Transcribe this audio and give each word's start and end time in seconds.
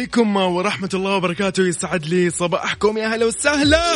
عليكم 0.00 0.36
ورحمة 0.36 0.88
الله 0.94 1.16
وبركاته. 1.16 1.68
يسعد 1.68 2.06
لي 2.06 2.30
صباحكم 2.30 2.98
يا 2.98 3.08
هلا 3.08 3.26
وسهلا. 3.26 3.94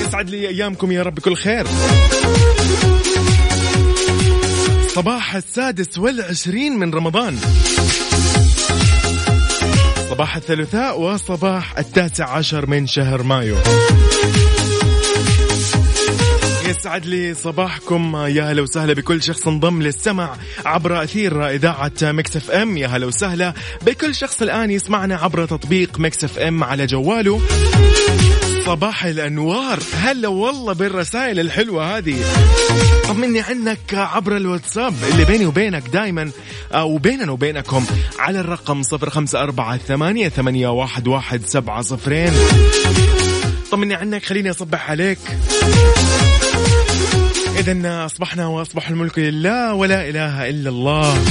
يسعد 0.00 0.30
لي 0.30 0.48
أيامكم 0.48 0.92
يا 0.92 1.02
رب 1.02 1.14
بكل 1.14 1.36
خير. 1.36 1.66
صباح 4.88 5.34
السادس 5.34 5.98
والعشرين 5.98 6.78
من 6.78 6.94
رمضان. 6.94 7.38
صباح 10.10 10.36
الثلاثاء 10.36 11.00
وصباح 11.00 11.78
التاسع 11.78 12.28
عشر 12.28 12.66
من 12.66 12.86
شهر 12.86 13.22
مايو. 13.22 13.56
يسعد 16.68 17.06
لي 17.06 17.34
صباحكم. 17.34 18.16
يا 18.16 18.52
هلا 18.52 18.62
وسهلا 18.62 18.92
بكل 18.92 19.22
شخص 19.22 19.48
انضم 19.48 19.82
للسمع 19.82 20.36
عبر 20.66 21.02
أثير 21.02 21.50
إذاعة 21.50 21.92
Mix 22.02 22.36
FM. 22.36 22.76
يا 22.76 22.86
هلا 22.86 23.06
وسهلا 23.06 23.54
بكل 23.86 24.14
شخص 24.14 24.42
الآن 24.42 24.70
يسمعنا 24.70 25.16
عبر 25.16 25.46
تطبيق 25.46 25.98
Mix 25.98 26.24
FM 26.24 26.64
على 26.64 26.86
جواله. 26.86 27.40
صباح 28.66 29.04
الأنوار. 29.04 29.78
هلا 29.94 30.28
والله 30.28 30.72
بالرسائل 30.72 31.40
الحلوة 31.40 31.96
هذه. 31.96 32.16
طمني 33.08 33.40
عنك 33.40 33.94
عبر 33.94 34.36
الواتساب 34.36 34.94
اللي 35.12 35.24
بيني 35.24 35.46
وبينك 35.46 35.88
دائما 35.88 36.30
أو 36.72 36.98
بيننا 36.98 37.32
وبينكم 37.32 37.84
على 38.18 38.40
الرقم 38.40 38.82
صفر 38.82 39.10
خمسة 39.10 39.42
أربعة 39.42 39.76
ثمانية, 39.76 40.28
ثمانية 40.28 40.68
واحد, 40.68 41.08
واحد 41.08 41.42
سبعة 41.46 41.82
صفرين. 41.82 42.32
طمني 43.70 43.94
عنك 43.94 44.24
خليني 44.24 44.50
أصبح 44.50 44.90
عليك. 44.90 45.18
إذا 47.58 48.06
أصبحنا 48.06 48.46
وأصبح 48.46 48.88
الملك 48.88 49.18
لله 49.18 49.74
ولا 49.74 50.08
إله 50.08 50.48
إلا 50.48 50.70
الله. 50.70 51.24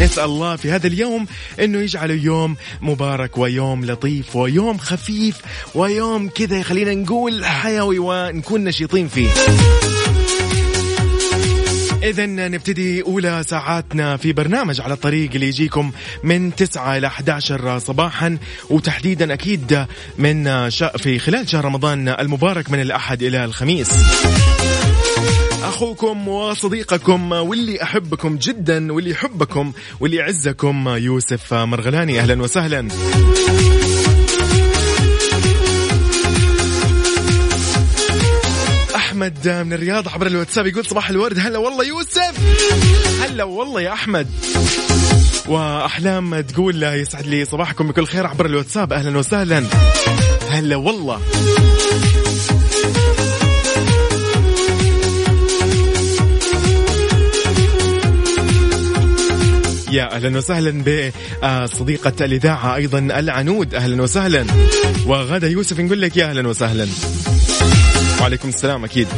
نسأل 0.00 0.24
الله 0.24 0.56
في 0.56 0.70
هذا 0.70 0.86
اليوم 0.86 1.26
أنه 1.60 1.78
يجعله 1.78 2.14
يوم 2.14 2.56
مبارك 2.82 3.38
ويوم 3.38 3.84
لطيف 3.84 4.36
ويوم 4.36 4.78
خفيف 4.78 5.36
ويوم 5.74 6.28
كذا 6.28 6.62
خلينا 6.62 6.94
نقول 6.94 7.44
حيوي 7.44 7.98
ونكون 7.98 8.64
نشيطين 8.64 9.08
فيه. 9.08 9.28
إذا 12.02 12.26
نبتدي 12.26 13.02
أولى 13.02 13.42
ساعاتنا 13.46 14.16
في 14.16 14.32
برنامج 14.32 14.80
على 14.80 14.94
الطريق 14.94 15.30
اللي 15.34 15.48
يجيكم 15.48 15.92
من 16.24 16.54
9 16.54 16.96
إلى 16.96 17.06
11 17.06 17.78
صباحا 17.78 18.38
وتحديدا 18.70 19.32
أكيد 19.32 19.86
من 20.18 20.70
في 20.96 21.18
خلال 21.18 21.48
شهر 21.48 21.64
رمضان 21.64 22.08
المبارك 22.08 22.70
من 22.70 22.80
الأحد 22.80 23.22
إلى 23.22 23.44
الخميس. 23.44 23.90
أخوكم 25.68 26.28
وصديقكم 26.28 27.32
واللي 27.32 27.82
أحبكم 27.82 28.36
جدا 28.36 28.92
واللي 28.92 29.10
يحبكم 29.10 29.72
واللي 30.00 30.16
يعزكم 30.16 30.88
يوسف 30.88 31.54
مرغلاني. 31.54 32.20
أهلا 32.20 32.42
وسهلا. 32.42 32.88
أحمد 38.96 39.48
من 39.48 39.72
الرياض 39.72 40.08
عبر 40.08 40.26
الواتساب 40.26 40.66
يقول 40.66 40.84
صباح 40.84 41.10
الورد. 41.10 41.38
هلا 41.38 41.58
والله 41.58 41.84
يوسف. 41.84 42.34
هلا 43.22 43.44
والله 43.44 43.80
يا 43.80 43.92
أحمد. 43.92 44.26
وأحلام 45.48 46.40
تقول 46.40 46.82
يسعد 46.82 47.26
لي 47.26 47.44
صباحكم 47.44 47.88
بكل 47.88 48.06
خير 48.06 48.26
عبر 48.26 48.46
الواتساب. 48.46 48.92
أهلا 48.92 49.18
وسهلا. 49.18 49.64
هلا 50.50 50.76
والله. 50.76 51.20
يا 59.94 60.14
أهلا 60.16 60.38
وسهلا 60.38 60.84
بصديقة 61.42 62.24
الإذاعة 62.24 62.76
أيضا 62.76 62.98
العنود. 62.98 63.74
أهلا 63.74 64.02
وسهلا. 64.02 64.46
وغدا 65.06 65.48
يوسف 65.48 65.80
نقول 65.80 66.00
لك 66.00 66.16
يا 66.16 66.24
أهلا 66.24 66.48
وسهلا. 66.48 66.86
وعليكم 68.20 68.48
السلام 68.48 68.84
أكيد. 68.84 69.08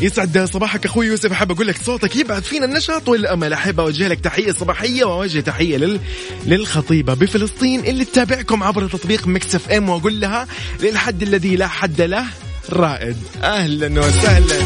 يسعد 0.00 0.48
صباحك 0.52 0.84
أخوي 0.84 1.06
يوسف. 1.06 1.32
أحب 1.32 1.50
أقول 1.50 1.66
لك 1.66 1.76
صوتك 1.82 2.16
يبعث 2.16 2.42
فينا 2.42 2.64
النشاط 2.64 3.08
والأمل. 3.08 3.52
أحب 3.52 3.80
أوجه 3.80 4.08
لك 4.08 4.20
تحية 4.20 4.52
صباحية 4.52 5.04
وأوجه 5.04 5.40
تحية 5.40 5.76
لل... 5.76 6.00
للخطيبة 6.46 7.14
بفلسطين 7.14 7.80
اللي 7.80 8.04
تتابعكم 8.04 8.62
عبر 8.62 8.88
تطبيق 8.88 9.26
Mix 9.26 9.54
FM. 9.54 9.88
وأقول 9.88 10.20
لها 10.20 10.46
للحد 10.80 11.22
الذي 11.22 11.56
لا 11.56 11.66
حد 11.66 12.00
له 12.00 12.24
رائد. 12.70 13.16
أهلا 13.42 14.00
وسهلا. 14.00 14.56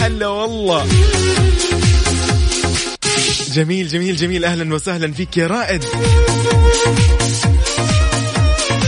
هلا 0.00 0.26
والله. 0.26 0.86
جميل 3.54 3.88
جميل 3.88 4.16
جميل. 4.16 4.44
أهلا 4.44 4.74
وسهلا 4.74 5.12
فيك 5.12 5.36
يا 5.36 5.46
رائد. 5.46 5.84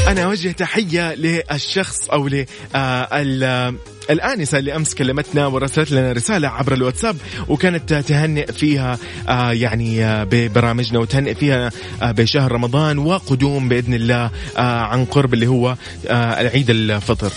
أنا 0.09 0.25
أوجه 0.25 0.51
تحية 0.53 1.15
للشخص 1.15 1.95
أو 2.13 2.29
للآنسة 2.29 4.59
اللي 4.59 4.77
أمس 4.77 4.95
كلمتنا 4.95 5.47
ورسلت 5.47 5.91
لنا 5.91 6.13
رسالة 6.13 6.49
عبر 6.49 6.75
الواتساب 6.75 7.17
وكانت 7.49 7.95
تهنئ 7.95 8.53
فيها 8.53 8.99
آه 9.29 9.53
يعني 9.53 10.05
آه 10.05 10.25
ببرامجنا 10.25 10.99
وتهنئ 10.99 11.35
فيها 11.35 11.71
آه 12.03 12.11
بشهر 12.11 12.53
رمضان 12.53 12.99
وقدوم 12.99 13.69
بإذن 13.69 13.95
الله 13.95 14.31
عن 14.57 15.05
قرب 15.05 15.35
اللي 15.35 15.47
هو 15.47 15.77
العيد 16.11 16.71
الفطر. 16.71 17.33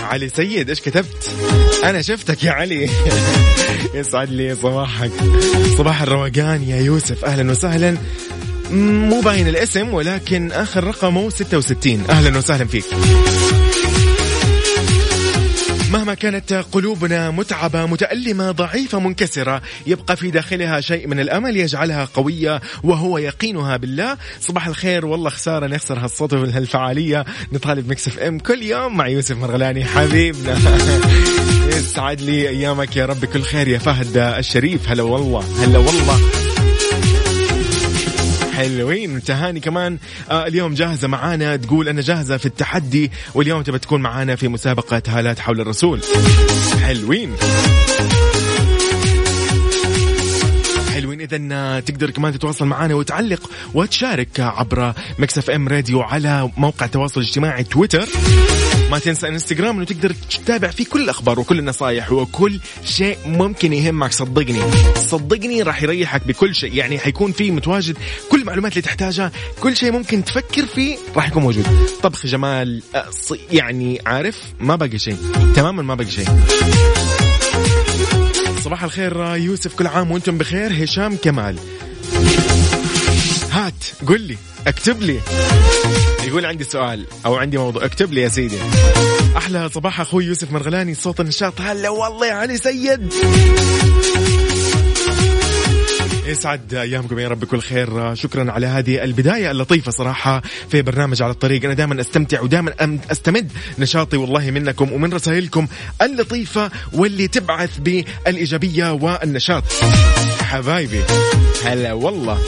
علي 0.00 0.28
سيد 0.28 0.68
إيش 0.68 0.80
كتبت؟ 0.80 1.30
أنا 1.88 2.02
شفتك 2.02 2.44
يا 2.44 2.50
علي. 2.50 2.90
يسعد 3.94 4.30
لي 4.30 4.54
صباحك. 4.54 5.10
صباح 5.78 6.02
الروقان 6.02 6.62
يا 6.62 6.76
يوسف. 6.76 7.24
أهلا 7.24 7.50
وسهلا. 7.50 7.96
مو 8.70 9.20
باين 9.20 9.48
الاسم 9.48 9.94
ولكن 9.94 10.52
آخر 10.52 10.84
رقمه 10.84 11.30
66 11.30 12.04
أهلا 12.10 12.38
وسهلا 12.38 12.64
فيك. 12.64 12.84
مهما 15.92 16.14
كانت 16.14 16.64
قلوبنا 16.72 17.30
متعبة 17.30 17.86
متألمة 17.86 18.50
ضعيفة 18.50 19.00
منكسرة 19.00 19.62
يبقى 19.86 20.16
في 20.16 20.30
داخلها 20.30 20.80
شيء 20.80 21.06
من 21.06 21.20
الأمل 21.20 21.56
يجعلها 21.56 22.08
قوية 22.14 22.60
وهو 22.82 23.18
يقينها 23.18 23.76
بالله. 23.76 24.16
صباح 24.40 24.66
الخير. 24.66 25.06
والله 25.06 25.30
خسارة 25.30 25.66
نخسر 25.66 25.98
هالصوت 25.98 26.32
وهالفعالية 26.32 27.24
نطالب 27.52 27.90
Mix 27.90 28.08
FM 28.08 28.38
كل 28.38 28.62
يوم 28.62 28.96
مع 28.96 29.08
يوسف 29.08 29.36
مرغلاني 29.36 29.84
حبيبنا. 29.84 30.58
يسعد 31.98 32.20
لي 32.20 32.48
أيامك 32.48 32.96
يا 32.96 33.06
رب. 33.06 33.24
كل 33.24 33.42
خير 33.42 33.68
يا 33.68 33.78
فهد 33.78 34.16
الشريف. 34.16 34.88
هلا 34.88 35.02
والله 35.02 35.64
هلا 35.64 35.78
والله. 35.78 36.20
حلوين 38.56 39.22
تهاني 39.22 39.60
كمان. 39.60 39.98
آه 40.30 40.46
اليوم 40.46 40.74
جاهزة 40.74 41.08
معانا 41.08 41.56
تقول 41.56 41.88
أنا 41.88 42.00
جاهزة 42.00 42.36
في 42.36 42.46
التحدي 42.46 43.10
واليوم 43.34 43.62
تبى 43.62 43.78
تكون 43.78 44.00
معانا 44.00 44.36
في 44.36 44.48
مسابقة 44.48 45.02
هالات 45.08 45.38
حول 45.38 45.60
الرسول. 45.60 46.00
حلوين. 46.82 47.36
حلوين 50.94 51.20
اذا 51.20 51.80
تقدر 51.80 52.10
كمان 52.10 52.32
تتواصل 52.32 52.64
معنا 52.64 52.94
وتعلق 52.94 53.50
وتشارك 53.74 54.40
عبر 54.40 54.92
Mix 55.18 55.38
FM 55.38 55.68
Radio 55.68 56.00
على 56.00 56.50
موقع 56.56 56.86
التواصل 56.86 57.20
الاجتماعي 57.20 57.64
تويتر. 57.64 58.08
ما 58.90 58.98
تنسى 58.98 59.28
إنستغرام 59.28 59.76
إنه 59.76 59.84
تقدر 59.84 60.14
تتابع 60.30 60.68
فيه 60.70 60.84
كل 60.84 61.02
الأخبار 61.02 61.40
وكل 61.40 61.58
النصائح 61.58 62.12
وكل 62.12 62.60
شيء 62.84 63.18
ممكن 63.26 63.72
يهمك. 63.72 64.12
صدقني 64.12 64.60
صدقني 64.96 65.62
راح 65.62 65.82
يريحك 65.82 66.26
بكل 66.26 66.54
شيء. 66.54 66.74
يعني 66.74 66.98
حيكون 66.98 67.32
فيه 67.32 67.50
متواجد 67.50 67.96
كل 68.30 68.40
المعلومات 68.40 68.72
اللي 68.72 68.82
تحتاجها 68.82 69.32
كل 69.60 69.76
شيء 69.76 69.92
ممكن 69.92 70.24
تفكر 70.24 70.66
فيه 70.66 70.96
راح 71.16 71.28
يكون 71.28 71.42
موجود. 71.42 71.66
طبخ 72.02 72.26
جمال 72.26 72.82
يعني 73.52 74.00
عارف 74.06 74.36
ما 74.60 74.76
باقي 74.76 74.98
شيء. 74.98 75.16
تماما 75.56 75.82
ما 75.82 75.94
باقي 75.94 76.10
شيء. 76.10 76.28
صباح 78.64 78.84
الخير 78.84 79.34
يوسف 79.36 79.74
كل 79.74 79.86
عام 79.86 80.10
وأنتم 80.10 80.38
بخير. 80.38 80.84
هشام 80.84 81.16
كمال. 81.16 81.58
هات 83.52 83.84
قل 84.06 84.20
لي 84.20 84.36
اكتب 84.66 85.02
لي. 85.02 85.20
يقول 86.26 86.46
عندي 86.46 86.64
سؤال 86.64 87.06
أو 87.26 87.36
عندي 87.36 87.58
موضوع 87.58 87.84
اكتب 87.84 88.12
لي 88.12 88.20
يا 88.20 88.28
سيدي. 88.28 88.58
أحلى 89.36 89.68
صباح 89.68 90.00
أخوي 90.00 90.24
يوسف 90.24 90.52
مرغلاني 90.52 90.94
صوت 90.94 91.20
النشاط. 91.20 91.60
هلا 91.60 91.88
والله 91.88 92.26
يا 92.26 92.32
علي 92.32 92.56
سيد. 92.56 93.14
يسعد 96.26 96.74
أيامكم 96.74 97.18
يا 97.18 97.28
رب 97.28 97.40
بكل 97.40 97.60
خير. 97.60 98.14
شكرا 98.14 98.52
على 98.52 98.66
هذه 98.66 99.04
البداية 99.04 99.50
اللطيفة 99.50 99.90
صراحة 99.90 100.42
في 100.70 100.82
برنامج 100.82 101.22
على 101.22 101.32
الطريق. 101.32 101.64
أنا 101.64 101.74
دائما 101.74 102.00
أستمتع 102.00 102.40
ودائما 102.40 102.98
أستمد 103.10 103.52
نشاطي 103.78 104.16
والله 104.16 104.50
منكم 104.50 104.92
ومن 104.92 105.12
رسائلكم 105.12 105.66
اللطيفة 106.02 106.70
واللي 106.92 107.28
تبعث 107.28 107.78
بالإيجابية 107.78 108.92
والنشاط. 108.92 109.64
حبايبي 110.48 111.02
هلا 111.64 111.92
والله. 111.92 112.38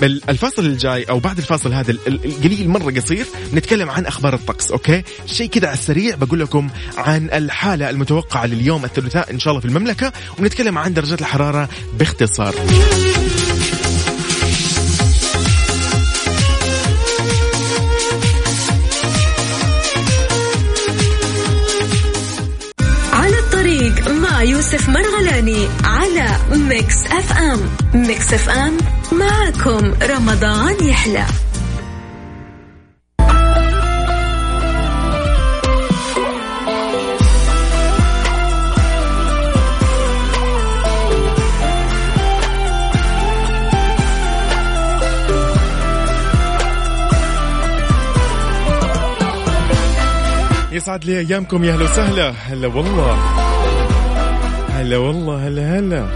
بل 0.00 0.20
الفاصل 0.28 0.66
الجاي 0.66 1.04
أو 1.04 1.18
بعد 1.18 1.38
الفاصل 1.38 1.72
هذا 1.72 1.90
ال- 1.90 1.98
ال- 2.06 2.24
القليل 2.24 2.68
مرة 2.68 2.90
قصير 3.00 3.26
نتكلم 3.54 3.90
عن 3.90 4.06
أخبار 4.06 4.34
الطقس 4.34 4.70
أوكي؟ 4.70 5.02
شيء 5.26 5.48
كذا 5.48 5.66
على 5.68 5.78
السريع 5.78 6.14
بقول 6.14 6.40
لكم 6.40 6.70
عن 6.96 7.30
الحالة 7.32 7.90
المتوقعة 7.90 8.46
لليوم 8.46 8.84
الثلاثاء 8.84 9.30
إن 9.30 9.38
شاء 9.38 9.50
الله 9.50 9.60
في 9.60 9.68
المملكة 9.68 10.12
ونتكلم 10.38 10.78
عن 10.78 10.94
درجات 10.94 11.20
الحرارة 11.20 11.68
باختصار. 11.98 12.54
يوسف 24.64 24.88
مرغلاني 24.88 25.68
على 25.84 26.26
Mix 26.52 27.06
FM. 27.06 27.60
Mix 27.94 28.34
FM 28.34 28.78
معكم 29.12 29.94
رمضان 30.02 30.88
يحلى. 30.88 31.26
يسعد 50.72 51.04
لي 51.04 51.18
أيامكم 51.18 51.64
يا 51.64 51.74
هلا 51.74 51.84
وسهلا. 51.84 52.30
هلا 52.30 52.66
والله. 52.66 53.53
هلا 54.74 54.96
والله 54.96 55.48
هلا 55.48 55.78
هلا. 55.78 56.06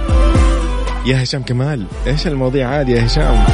يا 1.07 1.23
هشام 1.23 1.43
كمال 1.43 1.87
إيش 2.07 2.27
المواضيع 2.27 2.69
عادي 2.69 2.93
يا 2.93 3.07
هشام؟ 3.07 3.45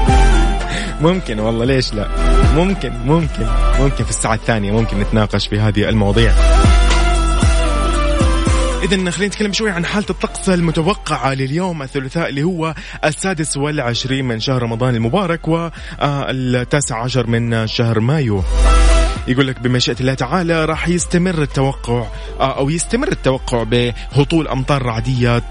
ممكن 1.06 1.38
والله 1.38 1.64
ليش 1.64 1.94
لا؟ 1.94 2.08
ممكن 2.56 2.92
ممكن 3.06 3.46
ممكن 3.80 4.04
في 4.04 4.10
الساعة 4.10 4.34
الثانية 4.34 4.72
ممكن 4.72 5.00
نتناقش 5.00 5.46
في 5.46 5.60
هذه 5.60 5.88
المواضيع. 5.88 6.32
إذا 8.82 9.10
خلينا 9.10 9.26
نتكلم 9.26 9.52
شوي 9.52 9.70
عن 9.70 9.86
حالة 9.86 10.06
الطقس 10.10 10.48
المتوقعة 10.48 11.34
لليوم 11.34 11.82
الثلاثاء 11.82 12.28
اللي 12.28 12.42
هو 12.42 12.74
السادس 13.04 13.56
والعشرين 13.56 14.24
من 14.24 14.40
شهر 14.40 14.62
رمضان 14.62 14.94
المبارك 14.94 15.48
والتاسع 15.48 17.02
عشر 17.02 17.26
من 17.26 17.66
شهر 17.66 18.00
مايو. 18.00 18.42
يقول 19.28 19.46
لك 19.46 19.60
بمشيئة 19.60 19.96
الله 20.00 20.14
تعالى 20.14 20.64
راح 20.64 20.88
يستمر 20.88 21.42
التوقع 21.42 22.06
آه، 22.40 22.58
أو 22.58 22.70
يستمر 22.70 23.08
التوقع 23.12 23.62
بهطول 23.62 24.48
أمطار 24.48 24.82
رعدية 24.82 25.42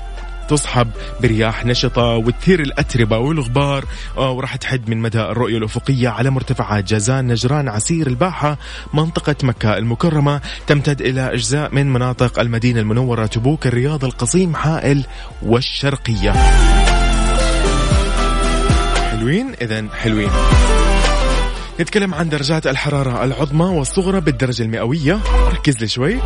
تصحب 0.50 0.88
برياح 1.22 1.66
نشطة 1.66 2.04
وتثير 2.04 2.60
الأتربة 2.60 3.18
والغبار 3.18 3.86
آه، 4.18 4.32
وراح 4.32 4.56
تحد 4.56 4.90
من 4.90 4.98
مدى 4.98 5.22
الرؤية 5.22 5.58
الأفقية 5.58 6.10
على 6.10 6.30
مرتفعات 6.30 6.84
جازان 6.84 7.28
نجران 7.28 7.70
عسير 7.70 8.08
الباحة 8.08 8.58
منطقة 8.94 9.36
مكة 9.44 9.78
المكرمة 9.78 10.42
تمتد 10.68 11.02
إلى 11.02 11.34
أجزاء 11.34 11.76
من 11.76 11.94
مناطق 11.94 12.40
المدينة 12.40 12.80
المنورة 12.80 13.26
تبوك 13.26 13.68
الرياض 13.68 14.06
القصيم 14.06 14.56
حائل 14.56 15.06
والشرقية. 15.42 16.34
حلوين؟ 19.12 19.54
إذا 19.62 19.88
حلوين. 19.94 20.30
نتكلم 21.80 22.14
عن 22.14 22.30
درجات 22.30 22.68
الحرارة 22.68 23.24
العظمى 23.24 23.66
والصغرى 23.66 24.22
بالدرجة 24.22 24.64
المئوية. 24.64 25.20
ركز 25.50 25.78
لي 25.82 25.88
شوي. 25.88 26.20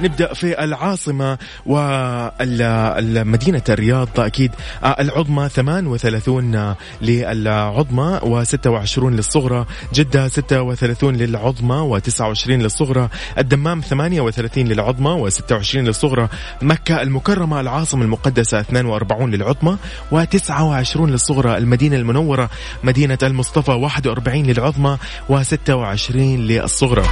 نبدأ 0.00 0.34
في 0.34 0.64
العاصمة 0.64 1.38
والمدينة 1.66 3.62
الرياض 3.68 4.08
أكيد 4.20 4.50
آه، 4.84 4.96
العظمى 5.00 5.48
38 5.48 6.74
للعظمى 7.02 8.20
و26 8.22 8.98
للصغرى 8.98 9.66
جدة 9.94 10.28
36 10.28 11.16
للعظمى 11.16 12.00
و29 12.00 12.48
للصغرى 12.48 13.08
الدمام 13.38 13.80
38 13.80 14.68
للعظمى 14.68 15.30
و26 15.30 15.76
للصغرى 15.76 16.28
مكة 16.62 17.02
المكرمة 17.02 17.60
العاصمة 17.60 18.02
المقدسة 18.02 18.60
42 18.60 19.30
للعظمى 19.30 19.76
و29 20.12 20.96
للصغرى 20.96 21.58
المدينة 21.58 21.96
المنورة 21.96 22.50
مدينة 22.84 23.18
المصطفى 23.22 23.70
41 23.70 24.42
للعظمى 24.42 24.98
و26 25.30 26.16
للصغرى. 26.16 27.02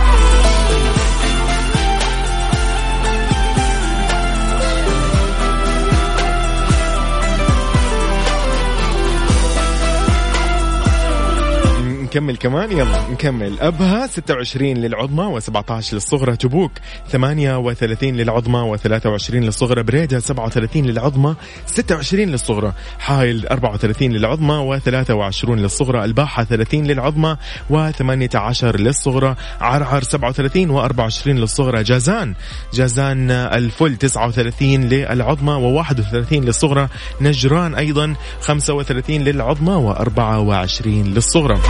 نكمل 12.17 12.37
كمان؟ 12.37 12.73
يلا 12.73 13.11
نكمل. 13.11 13.61
أبها 13.61 14.07
26 14.07 14.77
للعظمى 14.77 15.41
و17 15.41 15.93
للصغرى. 15.93 16.37
تبوك 16.37 16.73
38 17.11 18.17
للعظمى 18.17 18.77
و23 18.77 19.31
للصغرى. 19.31 19.83
بريدة 19.83 20.19
37 20.19 20.87
للعظمى 20.87 21.35
26 21.67 22.29
للصغرى. 22.29 22.73
حايل 22.99 23.47
34 23.47 24.13
للعظمى 24.13 24.81
و23 24.81 25.49
للصغرى. 25.49 26.05
الباحة 26.05 26.45
30 26.45 26.87
للعظمى 26.87 27.37
و18 27.71 28.65
للصغرى. 28.65 29.37
عرعر 29.61 30.03
37 30.03 30.71
و24 30.71 31.27
للصغرى. 31.27 31.83
جازان 31.83 32.35
جازان 32.75 33.31
الفل 33.31 33.97
39 33.97 34.89
للعظمى 34.89 35.83
و31 35.83 36.33
للصغرى. 36.33 36.89
نجران 37.21 37.75
أيضا 37.75 38.15
35 38.41 39.25
للعظمى 39.25 39.95
و24 39.95 40.87
للصغرى. 40.87 41.61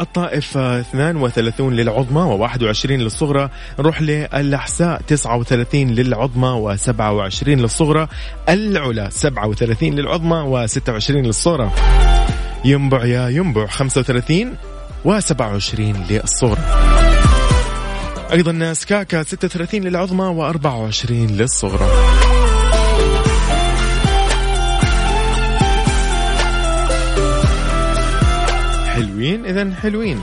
الطائف 0.00 0.56
آه، 0.58 0.80
32 0.80 1.72
للعظمى 1.72 2.48
و21 2.48 2.90
للصغرى. 2.90 3.50
نروح 3.78 4.02
للأحساء 4.02 5.00
39 5.06 5.90
للعظمى 5.90 6.76
و27 6.76 7.48
للصغرى. 7.48 8.08
العلا 8.48 9.10
37 9.10 9.94
للعظمى 9.94 10.66
و26 10.68 11.10
للصغرى. 11.10 11.70
ينبع 12.64 13.04
يا 13.04 13.28
ينبع 13.28 13.66
35 13.66 14.54
و27 15.04 15.80
للصغرى. 16.10 16.62
أيضا 18.32 18.72
سكاكا 18.72 19.22
36 19.22 19.84
للعظمى 19.84 20.52
و24 20.52 21.10
للصغرى. 21.10 22.23
حلوين 29.24 29.46
إذا 29.46 29.74
حلوين. 29.74 30.20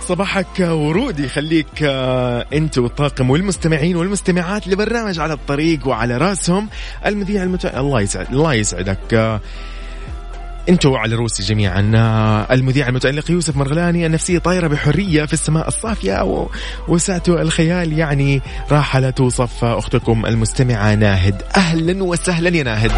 صباحك 0.00 0.60
ورودي 0.60 1.28
خليك 1.28 1.82
آه، 1.82 2.46
أنت 2.52 2.78
والطاقم 2.78 3.30
والمستمعين 3.30 3.96
والمستمعات 3.96 4.68
لبرنامج 4.68 5.18
على 5.18 5.32
الطريق 5.32 5.88
وعلى 5.88 6.16
رأسهم. 6.16 6.68
المذيع 7.06 7.42
المت... 7.42 7.66
الله 7.66 8.00
يسعد 8.00 8.26
الله 8.32 8.54
يسعدك. 8.54 9.40
أنتوا 10.68 10.98
على 10.98 11.14
روسي 11.14 11.42
جميعا. 11.42 11.80
المذيع 12.50 12.88
المتألق 12.88 13.30
يوسف 13.30 13.56
مرغلاني 13.56 14.06
النفسية 14.06 14.38
طايرة 14.38 14.66
بحرية 14.68 15.24
في 15.24 15.32
السماء 15.32 15.68
الصافية 15.68 16.22
و- 16.24 16.48
وسعة 16.88 17.22
الخيال 17.28 17.92
يعني 17.98 18.42
راحلة 18.70 19.10
توصف 19.10 19.64
أختكم 19.64 20.26
المستمعة 20.26 20.94
ناهد. 20.94 21.42
أهلا 21.56 22.04
وسهلا 22.04 22.56
يا 22.56 22.62
ناهد. 22.62 22.92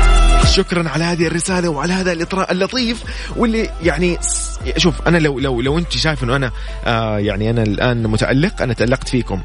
شكرا 0.46 0.88
على 0.88 1.04
هذه 1.04 1.26
الرسالة 1.26 1.68
وعلى 1.68 1.92
هذا 1.92 2.12
الإطراء 2.12 2.52
اللطيف 2.52 3.02
واللي 3.36 3.70
يعني 3.82 4.18
شوف 4.76 4.94
أنا 5.08 5.18
لو 5.18 5.38
لو 5.38 5.60
لو 5.60 5.78
أنت 5.78 5.92
شايف 5.92 6.24
إنه 6.24 6.36
أنا 6.36 6.50
آه 6.86 7.18
يعني 7.18 7.50
أنا 7.50 7.62
الآن 7.62 8.02
متألق 8.02 8.62
أنا 8.62 8.72
تألقت 8.74 9.08
فيكم. 9.08 9.40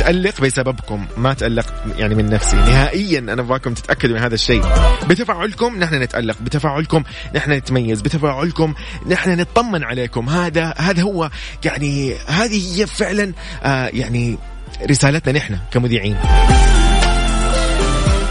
متألق 0.00 0.40
بسببكم 0.40 1.06
ما 1.16 1.34
تألقت 1.34 1.72
يعني 1.98 2.14
من 2.14 2.26
نفسي. 2.26 2.56
نهائيا 2.56 3.18
أنا 3.18 3.42
أبغاكم 3.42 3.74
تتأكدوا 3.74 4.16
من 4.16 4.22
هذا 4.22 4.34
الشيء. 4.34 4.62
بتفاعلكم 5.08 5.78
نحن 5.78 5.94
نتألق 5.94 6.36
بتفاعلكم 6.42 7.02
نحن 7.34 7.52
نتميز 7.52 8.00
بتفاعلكم 8.00 8.74
نحن 9.06 9.40
نطمن 9.40 9.84
عليكم. 9.84 10.28
هذا 10.28 10.74
هذا 10.78 11.02
هو 11.02 11.30
يعني 11.64 12.14
هذه 12.26 12.80
هي 12.80 12.86
فعلا 12.86 13.32
آه 13.62 13.86
يعني 13.86 14.38
رسالتنا 14.90 15.32
نحن 15.32 15.58
كمذيعين. 15.72 16.16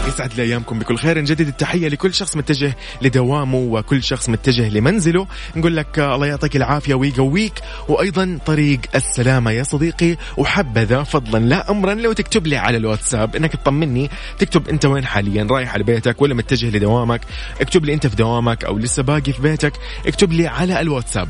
يسعد 0.08 0.34
لي 0.34 0.42
أيامكم 0.42 0.78
بكل 0.78 0.96
خير. 0.96 1.18
نجدد 1.18 1.48
التحية 1.48 1.88
لكل 1.88 2.14
شخص 2.14 2.36
متجه 2.36 2.76
لدوامه 3.02 3.58
وكل 3.58 4.02
شخص 4.02 4.28
متجه 4.28 4.68
لمنزله. 4.68 5.26
نقول 5.56 5.76
لك 5.76 5.98
الله 5.98 6.26
يعطيك 6.26 6.56
العافية 6.56 6.94
ويقويك. 6.94 7.52
وأيضا 7.88 8.38
طريق 8.46 8.80
السلامة 8.94 9.50
يا 9.50 9.62
صديقي. 9.62 10.16
وحبذا 10.36 11.02
فضلا 11.02 11.38
لا 11.38 11.70
امرا 11.70 11.94
لو 11.94 12.12
تكتب 12.12 12.46
لي 12.46 12.56
على 12.56 12.76
الواتساب. 12.76 13.36
إنك 13.36 13.52
تطمني. 13.52 14.10
تكتب 14.38 14.68
أنت 14.68 14.86
وين 14.86 15.06
حاليا؟ 15.06 15.46
رايح 15.50 15.74
على 15.74 15.84
بيتك 15.84 16.22
ولا 16.22 16.34
متجه 16.34 16.76
لدوامك؟ 16.76 17.20
اكتب 17.60 17.84
لي 17.84 17.94
أنت 17.94 18.06
في 18.06 18.16
دوامك 18.16 18.64
أو 18.64 18.78
لسه 18.78 19.02
باقي 19.02 19.32
في 19.32 19.42
بيتك. 19.42 19.72
اكتب 20.06 20.32
لي 20.32 20.46
على 20.46 20.80
الواتساب. 20.80 21.28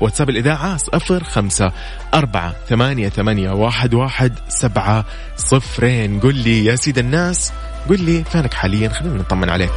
واتساب 0.00 0.30
الإذاعة 0.30 0.76
صفر 0.76 1.24
خمسة 1.24 1.72
أربعة 2.14 2.54
ثمانية 2.68 3.08
ثمانية 3.08 3.50
واحد 3.50 3.94
واحد 3.94 4.32
سبعة 4.48 5.04
صفرين. 5.36 6.20
قل 6.20 6.34
لي 6.34 6.64
يا 6.64 6.76
سيد 6.76 6.98
الناس. 6.98 7.52
قل 7.88 8.04
لي 8.04 8.24
فينك 8.24 8.54
حاليا؟ 8.54 8.88
خلينا 8.88 9.14
نطمن 9.14 9.50
عليك. 9.50 9.70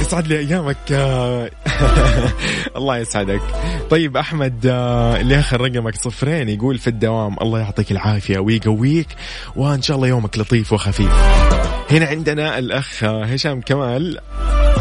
يسعد 0.00 0.26
لي 0.26 0.38
أيامك. 0.38 0.76
الله 2.76 2.96
يسعدك. 2.98 3.40
طيب 3.90 4.16
أحمد 4.16 4.66
آه، 4.66 5.20
اللي 5.20 5.38
آخر 5.38 5.60
رقمك 5.60 5.94
صفرين 5.94 6.48
يقول 6.48 6.78
في 6.78 6.86
الدوام 6.86 7.36
الله 7.42 7.58
يعطيك 7.58 7.92
العافية. 7.92 8.38
ويقويك 8.38 9.08
وإن 9.56 9.82
شاء 9.82 9.96
الله 9.96 10.08
يومك 10.08 10.38
لطيف 10.38 10.72
وخفيف. 10.72 11.12
هنا 11.90 12.06
عندنا 12.06 12.58
الأخ 12.58 13.04
آه، 13.04 13.24
هشام 13.24 13.60
كمال. 13.60 14.18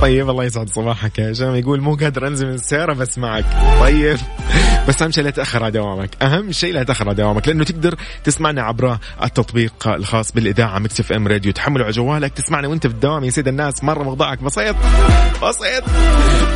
طيب 0.02 0.30
الله 0.30 0.44
يسعد 0.44 0.70
صباحك 0.70 1.20
يا 1.20 1.32
هشام. 1.32 1.56
يقول 1.56 1.82
مو 1.82 1.96
قادر 1.96 2.28
أنزل 2.28 2.48
من 2.48 2.54
السيارة 2.54 2.94
بس 2.94 3.18
معك. 3.18 3.46
طيب. 3.80 4.18
بس 4.88 5.02
أهم 5.02 5.12
شيء 5.12 5.24
لا 5.24 5.30
تأخر 5.30 5.64
على 5.64 5.72
دوامك. 5.72 6.10
أهم 6.22 6.52
شيء 6.52 6.74
لا 6.74 6.84
تأخر 6.84 7.08
على 7.08 7.16
دوامك 7.16 7.48
لأنه 7.48 7.64
تقدر 7.64 7.96
تسمعنا 8.24 8.62
عبر 8.62 8.98
التطبيق 9.24 9.88
الخاص 9.88 10.32
بالإذاعة 10.32 10.80
Mix 10.80 11.00
FM 11.00 11.28
Radio. 11.28 11.52
تحمله 11.52 11.84
على 11.84 11.94
جوالك 11.94 12.34
تسمعنا 12.34 12.68
وأنت 12.68 12.88
في 12.88 12.94
الدوام 12.94 13.24
يا 13.24 13.30
سيد 13.30 13.48
الناس. 13.48 13.84
مرة 13.84 14.04
موضوعك 14.04 14.44
بسيط 14.44 14.76
بسيط. 15.44 15.84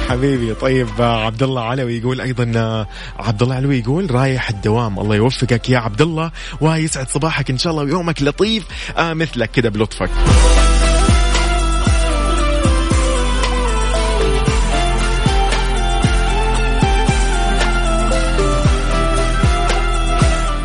حبيبي 0.09 0.53
طيب 0.53 0.87
عبد 0.99 1.43
الله 1.43 1.63
علوي 1.63 1.97
يقول 1.97 2.21
أيضا 2.21 2.85
عبد 3.19 3.41
الله 3.43 3.55
علوي 3.55 3.79
يقول 3.79 4.11
رايح 4.11 4.49
الدوام 4.49 4.99
الله 4.99 5.15
يوفقك 5.15 5.69
يا 5.69 5.77
عبد 5.77 6.01
الله 6.01 6.31
ويسعد 6.61 7.09
صباحك 7.09 7.49
إن 7.49 7.57
شاء 7.57 7.71
الله 7.71 7.83
ويومك 7.83 8.21
لطيف 8.21 8.63
آه 8.97 9.13
مثلك 9.13 9.51
كده 9.51 9.69
بلطفك. 9.69 10.09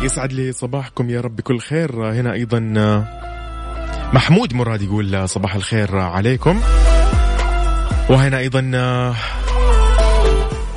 يسعد 0.07 0.33
لي 0.33 0.51
صباحكم 0.51 1.09
يا 1.09 1.21
رب 1.21 1.35
بكل 1.35 1.59
خير. 1.59 2.11
هنا 2.11 2.33
أيضا 2.33 2.59
محمود 4.13 4.53
مراد 4.53 4.81
يقول 4.81 5.29
صباح 5.29 5.55
الخير 5.55 5.97
عليكم. 5.97 6.61
وهنا 8.09 8.37
أيضا 8.37 8.61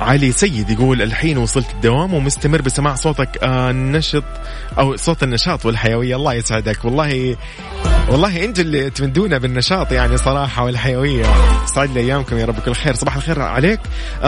علي 0.01 0.31
سيد 0.31 0.69
يقول 0.69 1.01
الحين 1.01 1.37
وصلت 1.37 1.71
الدوام 1.71 2.13
ومستمر 2.13 2.61
بسماع 2.61 2.95
صوتك 2.95 3.43
آه، 3.43 3.71
نشط 3.71 4.23
أو 4.79 4.95
صوت 4.95 5.23
النشاط 5.23 5.65
والحيوية. 5.65 6.15
الله 6.15 6.33
يسعدك. 6.33 6.85
والله 6.85 7.35
والله 8.09 8.43
أنتوا 8.45 8.63
اللي 8.63 8.89
تمدونا 8.89 9.37
بالنشاط 9.37 9.91
يعني 9.91 10.17
صراحة 10.17 10.63
والحيوية. 10.63 11.25
سعد 11.65 11.91
لي 11.91 11.99
أيامكم 11.99 12.37
يا 12.37 12.45
رب 12.45 12.59
كل 12.59 12.73
خير. 12.73 12.95
صباح 12.95 13.15
الخير 13.15 13.41
عليك. 13.41 13.79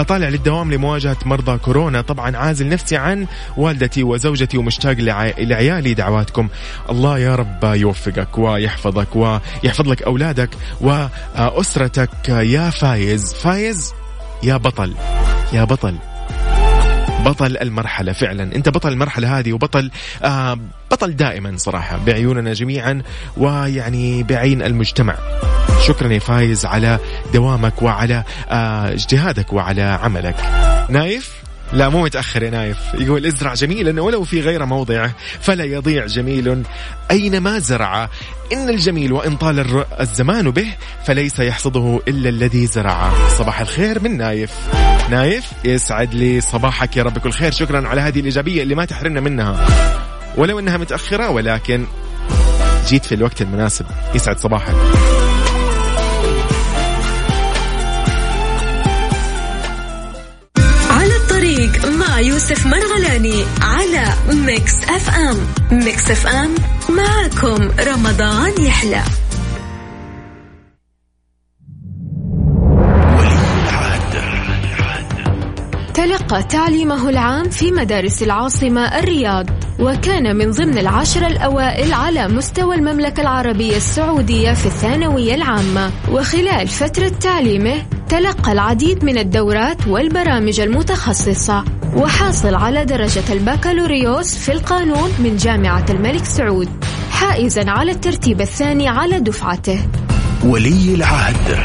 طالع 0.08 0.30
للدوام 0.30 0.72
لمواجهة 0.74 1.18
مرضى 1.26 1.58
كورونا. 1.58 2.02
طبعا 2.02 2.38
عازل 2.38 2.70
نفسي 2.70 2.98
عن 2.98 3.28
والدتي 3.58 4.04
وزوجتي 4.04 4.58
ومشتاق 4.58 4.94
لع- 4.94 5.34
لعيالي 5.38 5.94
دعواتكم. 5.94 6.48
الله 6.90 7.20
يا 7.20 7.36
رب 7.36 7.64
يوفقك 7.64 8.38
ويحفظك 8.38 9.16
ويحفظ 9.16 9.88
لك 9.90 10.04
أولادك 10.04 10.50
وأسرتك. 10.82 12.30
يا 12.30 12.70
فايز. 12.70 13.34
فايز. 13.34 13.94
يا 14.44 14.58
بطل. 14.58 14.94
يا 15.54 15.64
بطل. 15.64 15.96
بطل 17.26 17.58
المرحلة 17.58 18.14
فعلا. 18.14 18.44
أنت 18.56 18.70
بطل 18.70 18.92
المرحلة 18.92 19.40
هذه 19.40 19.54
وبطل 19.54 19.92
آه 20.24 20.58
بطل 20.92 21.16
دائما 21.16 21.58
صراحة 21.58 21.98
بعيوننا 22.06 22.54
جميعا 22.54 23.02
ويعني 23.38 24.24
بعين 24.24 24.62
المجتمع. 24.62 25.16
شكرا 25.88 26.14
يا 26.14 26.20
فايز 26.20 26.66
على 26.66 27.00
دوامك 27.34 27.82
وعلى 27.82 28.24
آه 28.50 28.94
اجتهادك 28.94 29.54
وعلى 29.54 29.82
عملك. 29.82 30.36
نايف؟ 30.90 31.44
لا 31.74 31.90
مو 31.90 32.04
متأخر 32.04 32.44
يا 32.44 32.50
نايف 32.50 32.78
يقول 32.94 33.26
إزرع 33.26 33.54
جميلا 33.54 34.02
ولو 34.02 34.24
في 34.24 34.42
غير 34.42 34.66
موضعه 34.66 35.16
فلا 35.42 35.64
يضيع 35.64 36.06
جميل 36.06 36.64
أينما 37.12 37.60
زرع. 37.60 38.10
إن 38.54 38.70
الجميل 38.70 39.14
وإن 39.14 39.36
طال 39.38 39.86
الزمان 40.00 40.52
به 40.52 40.68
فليس 41.06 41.40
يحصده 41.40 42.00
إلا 42.08 42.30
الذي 42.30 42.68
زرعه 42.68 43.30
صباح 43.38 43.62
الخير 43.62 44.00
من 44.00 44.18
نايف. 44.18 44.52
نايف 45.10 45.52
يسعد 45.66 46.14
لي 46.14 46.42
صباحك 46.42 46.98
يا 46.98 47.04
رب. 47.04 47.18
كل 47.18 47.32
خير. 47.32 47.52
شكرا 47.52 47.88
على 47.88 48.02
هذه 48.02 48.20
الإيجابية 48.20 48.64
اللي 48.64 48.76
ما 48.76 48.86
تحرمنا 48.86 49.20
منها. 49.20 49.68
ولو 50.38 50.60
إنها 50.60 50.78
متأخرة 50.78 51.30
ولكن 51.30 51.86
جيت 52.88 53.06
في 53.06 53.16
الوقت 53.16 53.42
المناسب. 53.42 53.86
يسعد 54.16 54.40
صباحك. 54.40 54.76
مع 62.14 62.20
يوسف 62.20 62.66
مرغلاني 62.66 63.44
على 63.62 64.04
Mix 64.34 64.84
FM. 64.84 65.38
Mix 65.72 66.12
FM 66.12 66.56
معكم 66.90 67.70
رمضان 67.88 68.52
يحلى. 68.62 69.04
تلقى 75.94 76.44
تعليمه 76.44 77.10
العام 77.10 77.50
في 77.50 77.72
مدارس 77.72 78.24
العاصمة 78.24 79.00
الرياض 79.00 79.46
وكان 79.80 80.36
من 80.36 80.52
ضمن 80.52 80.78
العشر 80.78 81.28
الأوائل 81.28 81.94
على 81.94 82.28
مستوى 82.28 82.76
المملكة 82.76 83.22
العربية 83.22 83.78
السعودية 83.78 84.54
في 84.54 84.66
الثانوية 84.66 85.36
العامة. 85.36 85.92
وخلال 86.12 86.68
فترة 86.68 87.08
تعليمه 87.08 87.86
تلقى 88.10 88.52
العديد 88.52 89.06
من 89.06 89.18
الدورات 89.18 89.88
والبرامج 89.88 90.60
المتخصصة. 90.60 91.64
وحاصل 91.96 92.56
على 92.56 92.86
درجة 92.86 93.34
البكالوريوس 93.34 94.38
في 94.38 94.52
القانون 94.52 95.10
من 95.20 95.38
جامعة 95.38 95.86
الملك 95.90 96.26
سعود 96.26 96.70
حائزا 97.12 97.72
على 97.72 97.92
الترتيب 97.92 98.42
الثاني 98.42 98.88
على 98.88 99.20
دفعته. 99.20 99.80
ولي 100.44 100.96
العهد. 100.96 101.60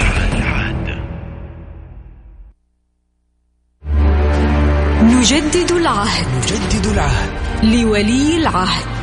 نجدد 5.03 5.73
العهد. 5.73 6.27
جدد 6.47 6.87
العهد. 6.87 7.31
لولي 7.63 8.37
العهد. 8.37 8.98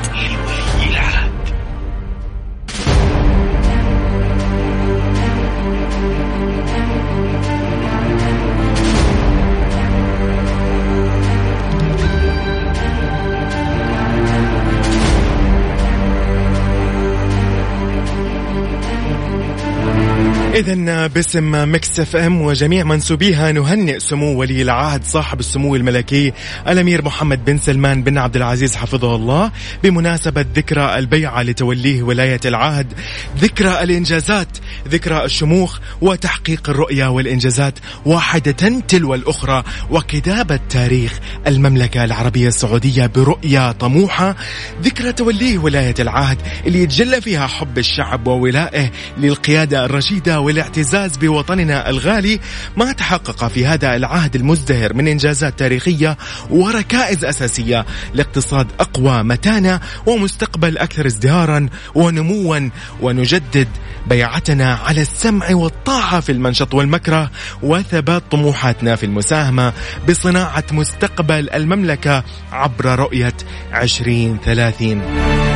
إذا 20.56 21.08
باسم 21.08 21.74
Mix 21.74 22.00
FM 22.00 22.42
وجميع 22.42 22.84
منسوبيها 22.84 23.52
نهنئ 23.52 24.00
سمو 24.00 24.40
ولي 24.40 24.62
العهد 24.62 25.04
صاحب 25.04 25.40
السمو 25.40 25.76
الملكي 25.76 26.34
الأمير 26.68 27.06
محمد 27.06 27.46
بن 27.46 27.58
سلمان 27.58 28.04
بن 28.04 28.18
عبد 28.18 28.36
العزيز 28.36 28.76
حفظه 28.76 29.16
الله 29.16 29.52
بمناسبة 29.84 30.46
ذكرى 30.56 31.00
البيعة 31.00 31.42
لتوليه 31.42 32.04
ولاية 32.04 32.40
العهد 32.46 32.94
ذكرى 33.40 33.84
الإنجازات 33.84 34.48
ذكرى 34.88 35.26
الشموخ 35.26 35.80
وتحقيق 36.02 36.70
الرؤية 36.70 37.08
والإنجازات 37.08 37.80
واحدة 38.06 38.82
تلو 38.88 39.14
الأخرى 39.16 39.64
وكتابة 39.92 40.60
تاريخ 40.70 41.20
المملكة 41.48 42.04
العربية 42.04 42.48
السعودية 42.48 43.06
برؤية 43.06 43.72
طموحة 43.72 44.36
ذكرى 44.82 45.12
توليه 45.12 45.58
ولاية 45.58 45.96
العهد 46.00 46.38
اللي 46.68 46.84
يتجلى 46.84 47.22
فيها 47.22 47.48
حب 47.48 47.78
الشعب 47.78 48.28
وولائه 48.28 48.92
للقيادة 49.18 49.86
الرشيدة 49.86 50.45
والاعتزاز 50.46 51.18
بوطننا 51.18 51.90
الغالي 51.90 52.40
ما 52.78 52.92
تحقق 52.92 53.48
في 53.48 53.66
هذا 53.66 53.96
العهد 53.96 54.36
المزدهر 54.36 54.94
من 54.94 55.08
إنجازات 55.08 55.60
تاريخية 55.60 56.18
وركائز 56.50 57.25
أساسية 57.25 57.86
لاقتصاد 58.14 58.68
أقوى 58.80 59.24
متانة 59.24 59.80
ومستقبل 60.06 60.78
أكثر 60.78 61.06
ازدهارا 61.06 61.70
ونموا 61.96 62.70
ونجدد 63.02 63.68
بيعتنا 64.08 64.74
على 64.74 65.02
السمع 65.02 65.48
والطاعة 65.52 66.20
في 66.20 66.32
المنشط 66.32 66.74
والمكره 66.74 67.32
وثبات 67.64 68.24
طموحاتنا 68.32 68.96
في 68.96 69.06
المساهمة 69.06 69.74
بصناعة 70.10 70.64
مستقبل 70.72 71.50
المملكة 71.50 72.24
عبر 72.52 72.86
رؤية 73.00 73.34
2030 73.74 75.55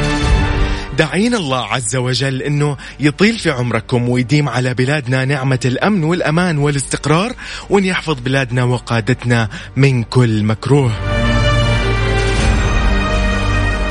داعين 1.00 1.36
الله 1.36 1.66
عز 1.66 1.96
وجل 1.96 2.42
إنه 2.42 2.78
يطيل 3.00 3.40
في 3.40 3.52
عمركم 3.52 4.10
ويديم 4.10 4.50
على 4.50 4.74
بلادنا 4.74 5.26
نعمة 5.26 5.60
الأمن 5.66 6.04
والأمان 6.04 6.58
والاستقرار 6.58 7.34
وأن 7.70 7.86
يحفظ 7.86 8.20
بلادنا 8.20 8.64
وقادتنا 8.64 9.50
من 9.76 10.04
كل 10.04 10.44
مكروه. 10.44 10.92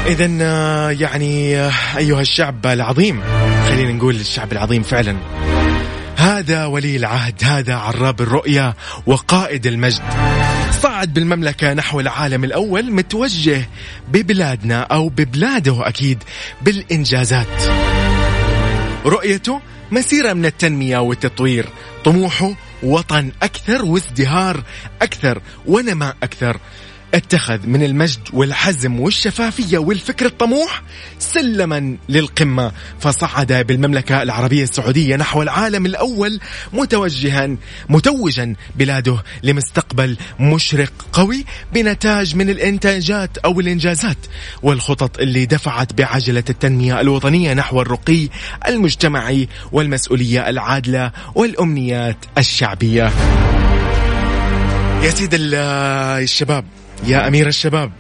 اذا 0.06 0.26
يعني 0.92 1.56
أيها 1.96 2.20
الشعب 2.20 2.66
العظيم 2.66 3.22
خلينا 3.68 3.92
نقول 3.92 4.14
الشعب 4.14 4.52
العظيم 4.52 4.82
فعلا 4.82 5.16
هذا 6.16 6.66
ولي 6.66 6.96
العهد 6.96 7.44
هذا 7.44 7.74
عراب 7.74 8.20
الرؤيا 8.20 8.74
وقائد 9.06 9.66
المجد 9.66 10.02
صعد 10.98 11.14
بالمملكة 11.14 11.74
نحو 11.74 12.00
العالم 12.00 12.44
الأول 12.44 12.92
متوجه 12.92 13.68
ببلادنا 14.08 14.80
أو 14.80 15.08
ببلاده 15.08 15.88
أكيد 15.88 16.22
بالإنجازات. 16.62 17.62
رؤيته 19.06 19.60
مسيرة 19.90 20.32
من 20.32 20.46
التنمية 20.46 20.98
والتطوير 20.98 21.66
طموحه 22.04 22.54
وطن 22.82 23.32
أكثر 23.42 23.84
وازدهار 23.84 24.62
أكثر 25.02 25.42
ونماء 25.66 26.16
أكثر. 26.22 26.60
اتخذ 27.14 27.66
من 27.66 27.82
المجد 27.82 28.20
والحزم 28.32 29.00
والشفافية 29.00 29.78
والفكر 29.78 30.26
الطموح 30.26 30.82
سلما 31.18 31.96
للقمة 32.08 32.72
فصعد 33.00 33.52
بالمملكة 33.52 34.22
العربية 34.22 34.62
السعودية 34.62 35.16
نحو 35.16 35.42
العالم 35.42 35.86
الأول 35.86 36.40
متوجها 36.72 37.56
متوجا 37.88 38.54
بلاده 38.76 39.22
لمستقبل 39.42 40.16
مشرق 40.40 40.92
قوي 41.12 41.44
بنتاج 41.72 42.36
من 42.36 42.50
الإنتاجات 42.50 43.38
أو 43.38 43.60
الإنجازات 43.60 44.18
والخطط 44.62 45.18
اللي 45.18 45.46
دفعت 45.46 45.92
بعجلة 45.92 46.44
التنمية 46.50 47.00
الوطنية 47.00 47.54
نحو 47.54 47.82
الرقي 47.82 48.28
المجتمعي 48.68 49.48
والمسؤولية 49.72 50.48
العادلة 50.48 51.12
والأمنيات 51.34 52.16
الشعبية. 52.38 53.12
يا 55.02 55.10
سيد 55.10 55.30
الشباب 55.34 56.64
يا 57.06 57.28
أمير 57.28 57.46
الشباب. 57.46 57.92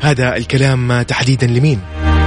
هذا 0.00 0.36
الكلام 0.36 1.02
تحديدا 1.02 1.46
لمين؟ 1.46 1.80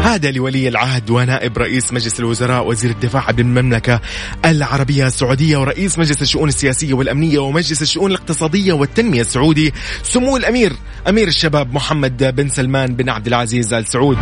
هذا 0.04 0.32
لولي 0.32 0.68
العهد 0.68 1.10
ونائب 1.10 1.58
رئيس 1.58 1.94
مجلس 1.94 2.20
الوزراء 2.20 2.68
وزير 2.68 2.92
الدفاع 2.92 3.32
بالمملكة 3.32 4.02
العربية 4.46 5.08
السعودية 5.08 5.58
ورئيس 5.58 6.00
مجلس 6.00 6.22
الشؤون 6.22 6.50
السياسية 6.50 6.94
والأمنية 6.94 7.40
ومجلس 7.40 7.82
الشؤون 7.82 8.12
الاقتصادية 8.12 8.74
والتنمية 8.74 9.22
السعودي. 9.22 9.74
سمو 10.04 10.38
الأمير 10.38 10.74
أمير 11.10 11.28
الشباب 11.28 11.74
محمد 11.74 12.36
بن 12.36 12.50
سلمان 12.50 12.96
بن 12.96 13.10
عبد 13.10 13.28
العزيز 13.28 13.74
آل 13.74 13.88
سعود 13.88 14.18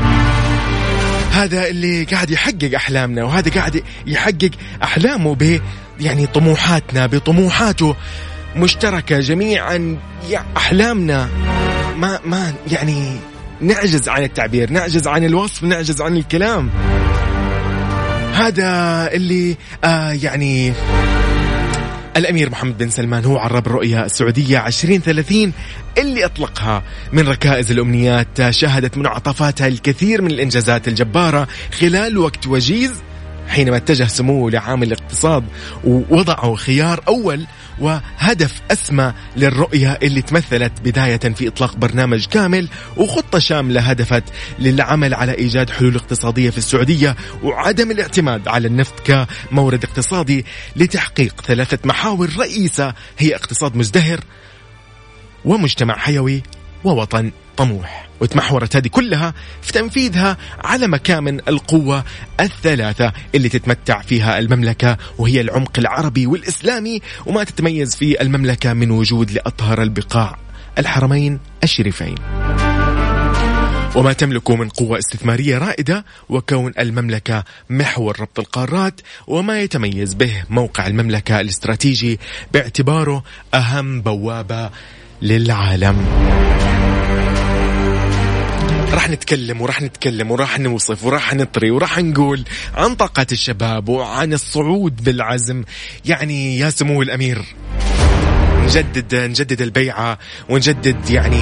هذا 1.32 1.68
اللي 1.68 2.04
قاعد 2.04 2.30
يحقق 2.30 2.72
أحلامنا 2.76 3.24
وهذا 3.24 3.52
قاعد 3.52 3.84
يحقق 4.08 4.52
أحلامه 4.84 5.36
ب 5.36 5.60
يعني 6.00 6.28
طموحاتنا 6.28 7.06
بطموحاته. 7.06 7.96
مشتركة 8.56 9.20
جميعا 9.20 9.98
أحلامنا 10.58 11.30
ما 11.98 12.20
ما 12.26 12.54
يعني 12.72 13.20
نعجز 13.62 14.10
عن 14.10 14.24
التعبير 14.24 14.72
نعجز 14.72 15.08
عن 15.08 15.24
الوصف 15.26 15.64
نعجز 15.64 16.02
عن 16.02 16.18
الكلام. 16.18 16.70
هذا 18.34 19.10
اللي 19.14 19.58
آه 19.84 20.12
يعني 20.12 20.74
الأمير 22.18 22.50
محمد 22.50 22.78
بن 22.78 22.90
سلمان 22.90 23.26
هو 23.26 23.38
عرب 23.38 23.68
الرؤية 23.68 24.06
السعودية 24.06 24.68
2030 24.68 25.54
اللي 25.98 26.26
أطلقها 26.26 26.84
من 27.14 27.28
ركائز 27.28 27.72
الأمنيات 27.72 28.50
شهدت 28.50 28.98
منعطفاتها 28.98 29.68
الكثير 29.68 30.22
من 30.22 30.32
الإنجازات 30.32 30.88
الجبارة 30.88 31.48
خلال 31.80 32.18
وقت 32.18 32.48
وجيز 32.48 32.92
حينما 33.48 33.78
اتجه 33.78 34.04
سموه 34.04 34.52
لعامل 34.52 34.88
الاقتصاد 34.88 35.44
ووضعوا 35.84 36.56
خيار 36.56 37.04
أول 37.08 37.46
وهدف 37.80 38.62
أسمى 38.72 39.14
للرؤية 39.38 40.00
اللي 40.04 40.22
تمثلت 40.22 40.72
بداية 40.84 41.18
في 41.18 41.48
إطلاق 41.48 41.76
برنامج 41.76 42.26
كامل 42.26 42.68
وخطة 42.98 43.40
شاملة 43.40 43.82
هدفت 43.82 44.24
للعمل 44.60 45.14
على 45.14 45.34
إيجاد 45.34 45.70
حلول 45.70 45.96
اقتصادية 45.96 46.50
في 46.50 46.58
السعودية 46.58 47.16
وعدم 47.44 47.92
الاعتماد 47.92 48.48
على 48.48 48.68
النفط 48.68 48.94
كمورد 49.52 49.84
اقتصادي 49.84 50.46
لتحقيق 50.76 51.42
ثلاثة 51.42 51.80
محاور 51.84 52.30
رئيسة 52.38 52.94
هي 53.18 53.36
اقتصاد 53.36 53.76
مزدهر 53.76 54.20
ومجتمع 55.46 55.98
حيوي 55.98 56.44
ووطن 56.84 57.32
طموح. 57.58 58.10
وتمحورت 58.22 58.76
هذه 58.76 58.88
كلها 58.88 59.34
في 59.62 59.72
تنفيذها 59.72 60.38
على 60.64 60.88
مكامن 60.88 61.40
القوة 61.48 62.04
الثلاثة 62.40 63.14
اللي 63.36 63.50
تتمتع 63.50 64.02
فيها 64.02 64.40
المملكة 64.40 64.98
وهي 65.18 65.42
العمق 65.42 65.80
العربي 65.80 66.28
والإسلامي 66.28 67.02
وما 67.26 67.44
تتميز 67.44 67.96
فيه 67.96 68.22
المملكة 68.22 68.74
من 68.74 68.92
وجود 68.92 69.32
لأطهر 69.32 69.82
البقاع 69.82 70.38
الحرمين 70.78 71.40
الشريفين. 71.64 72.16
وما 73.96 74.14
تملك 74.14 74.52
من 74.52 74.70
قوة 74.70 75.00
استثمارية 75.00 75.58
رائدة 75.58 76.06
وكون 76.30 76.72
المملكة 76.80 77.44
محور 77.70 78.20
ربط 78.20 78.40
القارات 78.40 79.02
وما 79.28 79.62
يتميز 79.62 80.14
به 80.14 80.44
موقع 80.50 80.88
المملكة 80.88 81.42
الاستراتيجي 81.42 82.20
باعتباره 82.54 83.24
أهم 83.54 84.02
بوابة 84.02 84.70
للعالم. 85.22 86.06
راح 88.94 89.10
نتكلم 89.10 89.62
وراح 89.62 89.82
نتكلم 89.82 90.32
وراح 90.32 90.60
نوصف 90.60 91.06
وراح 91.06 91.34
نطري 91.34 91.72
وراح 91.72 92.00
نقول 92.00 92.44
عن 92.76 92.96
طاقة 92.96 93.26
الشباب 93.32 93.90
وعن 93.90 94.34
الصعود 94.34 95.04
بالعزم. 95.04 95.64
يعني 96.06 96.60
يا 96.60 96.70
سمو 96.70 97.02
الأمير 97.02 97.46
نجدد 98.64 99.16
نجدد 99.16 99.62
البيعة 99.62 100.18
ونجدد 100.50 101.10
يعني 101.10 101.42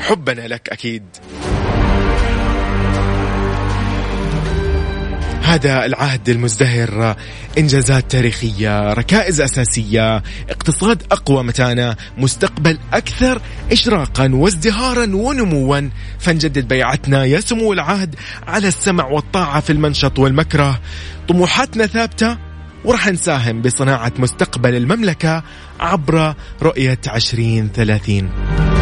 حبنا 0.00 0.48
لك 0.48 0.68
أكيد. 0.68 1.02
هذا 5.44 5.84
العهد 5.84 6.28
المزدهر 6.28 7.16
إنجازات 7.58 8.10
تاريخية، 8.10 8.92
ركائز 8.92 9.40
أساسية، 9.40 10.22
اقتصاد 10.50 11.02
أقوى 11.12 11.42
متانه، 11.42 11.96
مستقبل 12.18 12.78
أكثر 12.92 13.40
اشراقا 13.72 14.30
وازدهارا 14.34 15.16
ونموا، 15.16 15.80
فنجدد 16.18 16.68
بيعتنا 16.68 17.24
يا 17.24 17.40
سمو 17.40 17.72
العهد 17.72 18.14
على 18.46 18.68
السمع 18.68 19.06
والطاعة 19.06 19.60
في 19.60 19.70
المنشط 19.70 20.18
والمكره، 20.18 20.80
طموحاتنا 21.28 21.86
ثابتة 21.86 22.38
وراح 22.84 23.08
نساهم 23.08 23.62
بصناعة 23.62 24.12
مستقبل 24.18 24.74
المملكة 24.74 25.42
عبر 25.80 26.34
رؤية 26.62 27.00
2030. 27.14 28.73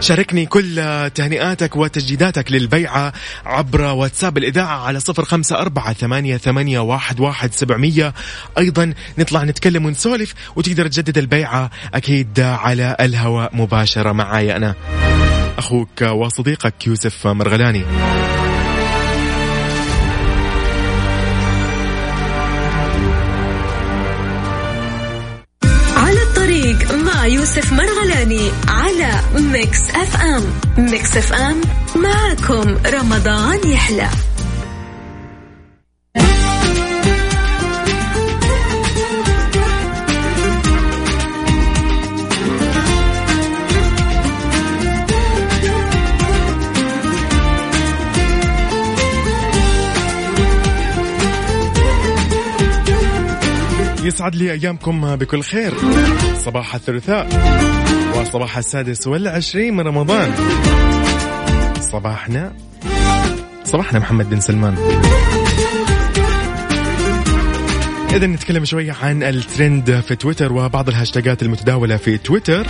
شاركني 0.00 0.46
كل 0.46 0.74
تهنئاتك 1.14 1.76
وتجديداتك 1.76 2.52
للبيعة 2.52 3.12
عبر 3.46 3.80
واتساب 3.80 4.38
الإذاعة 4.38 4.86
على 4.86 5.00
صفر 5.00 5.24
خمسة 5.24 5.58
أربعة 5.58 5.92
ثمانية, 5.92 6.36
ثمانية 6.36 6.78
واحد, 6.78 7.20
واحد 7.20 7.52
سبعمية. 7.52 8.14
أيضا 8.58 8.94
نطلع 9.18 9.44
نتكلم 9.44 9.86
ونسولف 9.86 10.34
وتقدر 10.56 10.86
تجدد 10.86 11.18
البيعة 11.18 11.70
أكيد 11.94 12.40
على 12.40 12.96
الهواء 13.00 13.56
مباشرة 13.56 14.12
معايا 14.12 14.56
أنا. 14.56 14.74
أخوك 15.58 16.02
وصديقك 16.02 16.86
يوسف 16.86 17.26
مرغلاني. 17.26 17.84
على 25.96 26.22
الطريق 26.22 26.92
مع 26.94 27.26
يوسف 27.26 27.72
مرغلاني. 27.72 27.99
على 28.68 29.10
Mix 29.34 29.90
FM 29.90 30.42
Mix 30.78 31.16
FM 31.16 31.60
معكم 31.96 32.76
رمضان 32.86 33.58
يحلى. 33.70 34.08
يسعد 54.04 54.34
لي 54.34 54.52
أيامكم 54.52 55.16
بكل 55.16 55.42
خير. 55.42 55.74
صباح 56.38 56.74
الثلاثاء. 56.74 57.28
وصباح 58.20 58.58
السادس 58.58 59.06
والعشرين 59.06 59.76
من 59.76 59.86
رمضان. 59.86 60.32
صباحنا. 61.80 62.52
صباحنا 63.64 63.98
محمد 63.98 64.30
بن 64.30 64.40
سلمان. 64.40 64.74
إذا 68.12 68.26
نتكلم 68.26 68.64
شوية 68.64 68.96
عن 69.02 69.22
الترند 69.22 70.00
في 70.00 70.16
تويتر 70.16 70.52
وبعض 70.52 70.88
الهاشتاجات 70.88 71.42
المتداولة 71.42 71.96
في 71.96 72.18
تويتر. 72.18 72.66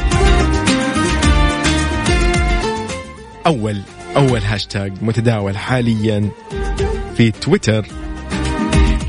أول 3.47 3.81
أول 4.17 4.41
هاشتاج 4.41 4.93
متداول 5.03 5.59
حاليا 5.59 6.29
في 7.17 7.31
تويتر. 7.31 7.87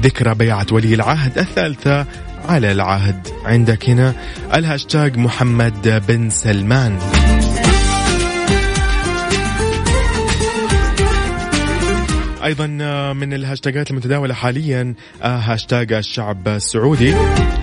ذكرى 0.01 0.35
بيعة 0.35 0.65
ولي 0.71 0.93
العهد 0.93 1.37
الثالثة 1.37 2.05
على 2.45 2.71
العهد. 2.71 3.27
عندك 3.45 3.89
هنا 3.89 4.13
الهاشتاج 4.53 5.17
محمد 5.17 6.03
بن 6.07 6.29
سلمان. 6.29 6.97
أيضا 12.43 12.67
من 13.13 13.33
الهاشتاجات 13.33 13.91
المتداولة 13.91 14.33
حاليا 14.33 14.93
هاشتاج 15.21 15.93
الشعب 15.93 16.47
السعودي. 16.47 17.15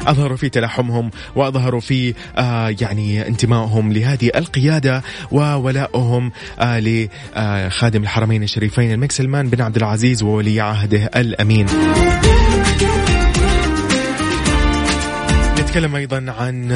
أظهروا 0.06 0.36
في 0.36 0.48
تلاحمهم 0.48 1.10
وأظهروا 1.36 1.80
في 1.80 2.14
يعني 2.80 3.28
انتمائهم 3.28 3.92
لهذه 3.92 4.30
القيادة 4.34 5.02
وولائهم 5.30 6.32
لخادم 6.60 8.02
الحرمين 8.02 8.42
الشريفين 8.42 8.92
الملك 8.92 9.12
سلمان 9.12 9.48
بن 9.48 9.62
عبد 9.62 9.76
العزيز 9.76 10.22
وولي 10.22 10.60
عهده 10.60 11.10
الأمين. 11.16 11.66
نتكلم 15.68 15.96
أيضا 15.96 16.16
عن 16.38 16.72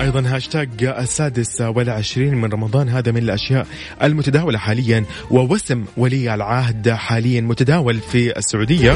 أيضا 0.00 0.22
هاشتاج 0.26 0.68
السادس 0.84 1.60
والعشرين 1.60 2.34
من 2.34 2.52
رمضان. 2.52 2.88
هذا 2.88 3.12
من 3.12 3.18
الأشياء 3.18 3.66
المتداولة 4.02 4.58
حاليا 4.58 5.04
ووسم 5.30 5.84
ولي 5.96 6.34
العهد 6.34 6.90
حاليا 6.90 7.40
متداول 7.40 7.98
في 8.00 8.38
السعودية. 8.38 8.92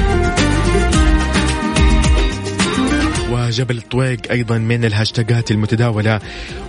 وجبل 3.30 3.78
الطويق 3.78 4.20
أيضا 4.30 4.58
من 4.58 4.84
الهاشتاجات 4.84 5.50
المتداولة. 5.50 6.20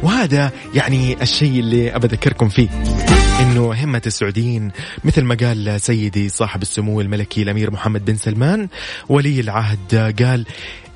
وهذا 0.03 0.51
يعني 0.73 1.21
الشيء 1.21 1.59
اللي 1.59 1.95
أبى 1.95 2.07
أذكركم 2.07 2.49
فيه. 2.49 2.69
إنه 3.41 3.73
همة 3.73 4.01
السعوديين 4.07 4.71
مثل 5.03 5.21
ما 5.21 5.35
قال 5.35 5.81
سيدي 5.81 6.29
صاحب 6.29 6.61
السمو 6.61 7.01
الملكي 7.01 7.41
الأمير 7.41 7.71
محمد 7.71 8.05
بن 8.05 8.15
سلمان 8.15 8.67
ولي 9.09 9.39
العهد 9.39 10.15
قال 10.23 10.45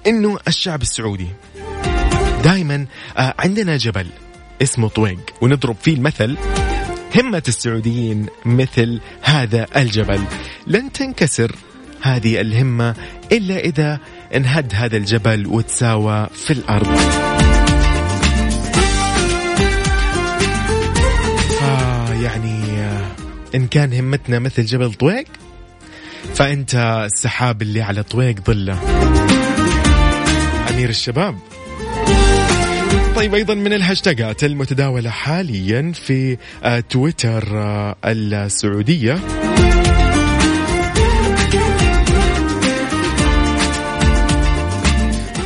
إنه 0.07 0.37
الشعب 0.47 0.81
السعودي 0.81 1.27
دائما 2.43 2.85
عندنا 3.17 3.77
جبل 3.77 4.07
اسمه 4.61 4.87
طويق 4.87 5.19
ونضرب 5.41 5.75
فيه 5.81 5.93
المثل 5.93 6.37
همة 7.15 7.43
السعوديين 7.47 8.25
مثل 8.45 8.99
هذا 9.21 9.67
الجبل. 9.75 10.21
لن 10.67 10.91
تنكسر 10.91 11.55
هذه 12.01 12.41
الهمة 12.41 12.95
إلا 13.31 13.59
إذا 13.59 13.99
انهد 14.35 14.71
هذا 14.75 14.97
الجبل 14.97 15.47
وتساوى 15.47 16.27
في 16.33 16.53
الأرض. 16.53 16.99
إن 23.55 23.67
كان 23.67 23.93
همتنا 23.93 24.39
مثل 24.39 24.65
جبل 24.65 24.93
طويق 24.93 25.25
فأنت 26.35 26.75
السحاب 27.05 27.61
اللي 27.61 27.81
على 27.81 28.03
طويق 28.03 28.35
ظله. 28.45 28.79
أمير 30.69 30.89
الشباب. 30.89 31.35
طيب 33.15 33.35
أيضا 33.35 33.53
من 33.53 33.73
الهاشتاجات 33.73 34.43
المتداولة 34.43 35.09
حاليا 35.09 35.91
في 35.95 36.37
تويتر 36.89 37.43
السعودية. 38.05 39.19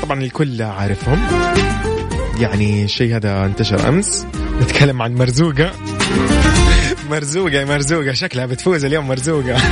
طبعا 0.02 0.22
الكل 0.22 0.62
عارفهم. 0.62 1.28
يعني 2.40 2.84
الشيء 2.84 3.16
هذا 3.16 3.46
انتشر 3.46 3.90
أمس. 3.90 4.26
نتكلم 4.62 5.02
عن 5.02 5.16
مرزوقة. 5.16 5.72
مرزوقة 7.10 7.66
مرزوقة. 7.66 8.14
شكلها 8.14 8.46
بتفوز 8.46 8.86
اليوم 8.86 9.08
مرزوقة. 9.08 9.58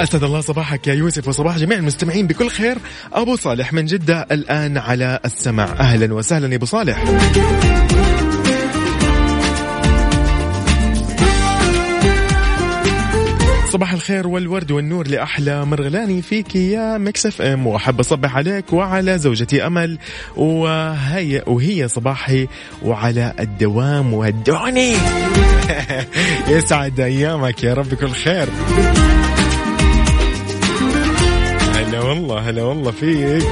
أسعد 0.00 0.24
الله 0.24 0.40
صباحك 0.40 0.86
يا 0.86 0.94
يوسف 0.94 1.28
وصباح 1.28 1.58
جميع 1.58 1.78
المستمعين 1.78 2.26
بكل 2.26 2.48
خير. 2.50 2.78
أبو 3.12 3.36
صالح 3.36 3.72
من 3.72 3.84
جدة 3.84 4.26
الآن 4.30 4.78
على 4.78 5.20
السمع 5.24 5.64
أهلا 5.64 6.14
وسهلا 6.14 6.50
يا 6.50 6.56
أبو 6.56 6.66
صالح. 6.66 7.04
صباح 13.76 13.92
الخير 13.92 14.26
والورد 14.26 14.70
والنور 14.70 15.08
لأحلى 15.08 15.64
مرغلاني 15.64 16.22
فيك 16.22 16.56
يا 16.56 16.98
Mix 16.98 17.26
FM. 17.26 17.66
وأحب 17.66 18.00
أصبح 18.00 18.36
عليك 18.36 18.72
وعلى 18.72 19.18
زوجتي 19.18 19.66
أمل. 19.66 19.98
وهي 20.36 21.42
وهي 21.46 21.88
صباحي 21.88 22.48
وعلى 22.82 23.32
الدوام 23.40 24.14
ودوني. 24.14 24.96
يسعد 26.48 27.00
أيامك 27.00 27.64
يا 27.64 27.74
رب 27.74 27.94
كل 27.94 28.10
خير. 28.10 28.48
هلا 31.74 32.00
والله 32.00 32.38
هلا 32.38 32.62
والله 32.62 32.90
فيك. 32.90 33.42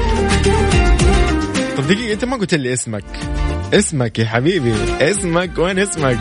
طب 1.77 1.87
دقيقة 1.87 2.13
أنت 2.13 2.25
ما 2.25 2.37
قلت 2.37 2.55
لي 2.55 2.73
اسمك. 2.73 3.05
اسمك 3.75 4.19
يا 4.19 4.27
حبيبي 4.27 4.75
اسمك 5.01 5.59
وين 5.59 5.79
اسمك؟ 5.79 6.19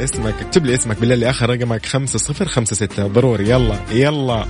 اسمك 0.00 0.34
اكتب 0.40 0.66
لي 0.66 0.74
اسمك 0.74 0.98
بالله 0.98 1.14
اللي 1.14 1.30
اخر 1.30 1.50
رقمك 1.50 1.86
خمسة 1.86 2.18
صفر 2.18 2.48
خمسة 2.48 2.76
ستة. 2.76 3.06
ضروري. 3.06 3.50
يلا 3.50 3.76
يلا. 3.90 4.46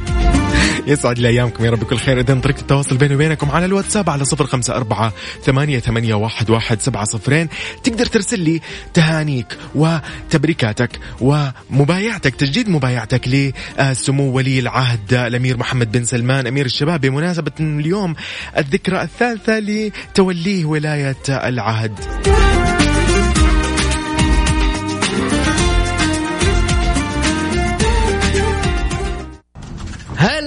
يسعد 0.87 1.19
لي 1.19 1.29
أيامكم. 1.29 1.65
يا 1.65 1.71
رب 1.71 1.85
كل 1.85 1.97
خير. 1.97 2.21
اذا 2.21 2.41
طريقة 2.41 2.61
التواصل 2.61 2.97
بيني 2.97 3.15
وبينكم 3.15 3.51
على 3.51 3.65
الواتساب 3.65 4.11
على 4.11 4.25
صفر 4.25 4.47
خمسة 4.47 4.75
أربعة 4.75 5.13
ثمانية, 5.45 5.79
ثمانية 5.79 6.15
واحد, 6.15 6.51
واحد 6.51 6.81
سبعة 6.81 7.05
صفرين. 7.05 7.49
تقدر 7.85 8.07
ترسل 8.07 8.41
لي 8.41 8.61
تهانيك 8.95 9.59
وتبريكاتك 9.75 11.01
ومبايعتك 11.21 12.35
تجديد 12.35 12.69
مبايعتك 12.69 13.29
لسمو 13.29 14.33
ولي 14.33 14.59
العهد 14.59 15.15
الأمير 15.15 15.57
محمد 15.57 15.93
بن 15.93 16.05
سلمان 16.05 16.47
أمير 16.47 16.67
الشباب. 16.67 17.01
بمناسبة 17.01 17.53
اليوم 17.61 18.15
الذكرى 18.59 19.03
الثالثة 19.03 19.59
لتوليه 19.59 20.65
ولاية 20.65 21.17
العهد. 21.29 21.99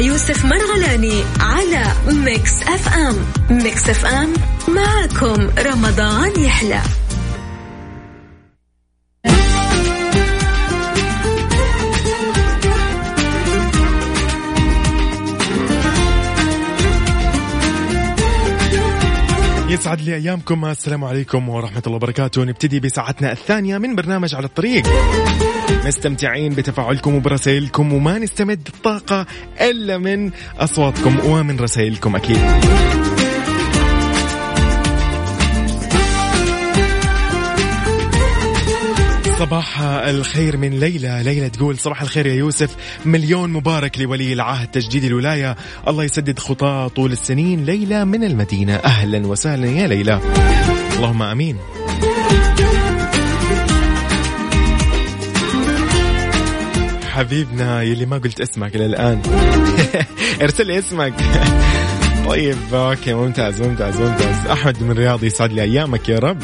يوسف 0.00 0.44
مرغلاني 0.44 1.24
على 1.40 1.84
Mix 2.12 2.62
FM. 2.62 3.16
Mix 3.50 3.88
FM 3.88 4.32
معكم 4.68 5.50
رمضان 5.58 6.40
يحلى. 6.40 6.80
يسعد 19.68 20.00
لي 20.00 20.14
أيامكم. 20.14 20.64
السلام 20.64 21.04
عليكم 21.04 21.48
ورحمة 21.48 21.82
الله 21.86 21.96
وبركاته. 21.96 22.44
نبتدي 22.44 22.80
بساعتنا 22.80 23.32
الثانية 23.32 23.78
من 23.78 23.94
برنامج 23.94 24.34
على 24.34 24.46
الطريق. 24.46 24.86
مستمتعين 25.86 26.52
بتفاعلكم 26.54 27.14
وبرسائلكم 27.14 27.92
وما 27.92 28.18
نستمد 28.18 28.68
الطاقة 28.74 29.26
إلا 29.60 29.98
من 29.98 30.30
أصواتكم 30.58 31.18
ومن 31.24 31.60
رسائلكم 31.60 32.16
أكيد. 32.16 32.38
صباح 39.38 39.80
الخير 39.80 40.56
من 40.56 40.80
ليلى. 40.80 41.20
ليلى 41.24 41.50
تقول 41.50 41.78
صباح 41.78 42.02
الخير 42.02 42.26
يا 42.26 42.34
يوسف. 42.34 42.76
مليون 43.04 43.50
مبارك 43.50 43.98
لولي 43.98 44.32
العهد 44.32 44.68
تجديد 44.68 45.04
الولاية. 45.04 45.56
الله 45.88 46.04
يسدد 46.04 46.38
خطاه 46.38 46.88
طول 46.88 47.12
السنين. 47.12 47.64
ليلى 47.64 48.04
من 48.04 48.24
المدينة. 48.24 48.74
أهلا 48.74 49.26
وسهلا 49.26 49.66
يا 49.66 49.86
ليلى. 49.86 50.20
اللهم 50.96 51.22
أمين. 51.22 51.56
حبيبنا 57.10 57.82
يلي 57.82 58.06
ما 58.06 58.18
قلت 58.18 58.40
اسمك 58.40 58.76
إلى 58.76 58.86
الآن. 58.86 59.22
ارسل 60.42 60.66
لي 60.66 60.78
اسمك. 60.78 61.14
طيب 62.28 62.56
أوكي 62.72 63.14
ممتاز 63.14 63.62
ممتاز 63.62 64.00
ممتاز. 64.00 64.46
أحمد 64.46 64.82
من 64.82 64.90
الرياض 64.90 65.24
يسعد 65.24 65.52
لي 65.52 65.62
أيامك 65.62 66.08
يا 66.08 66.18
رب. 66.18 66.42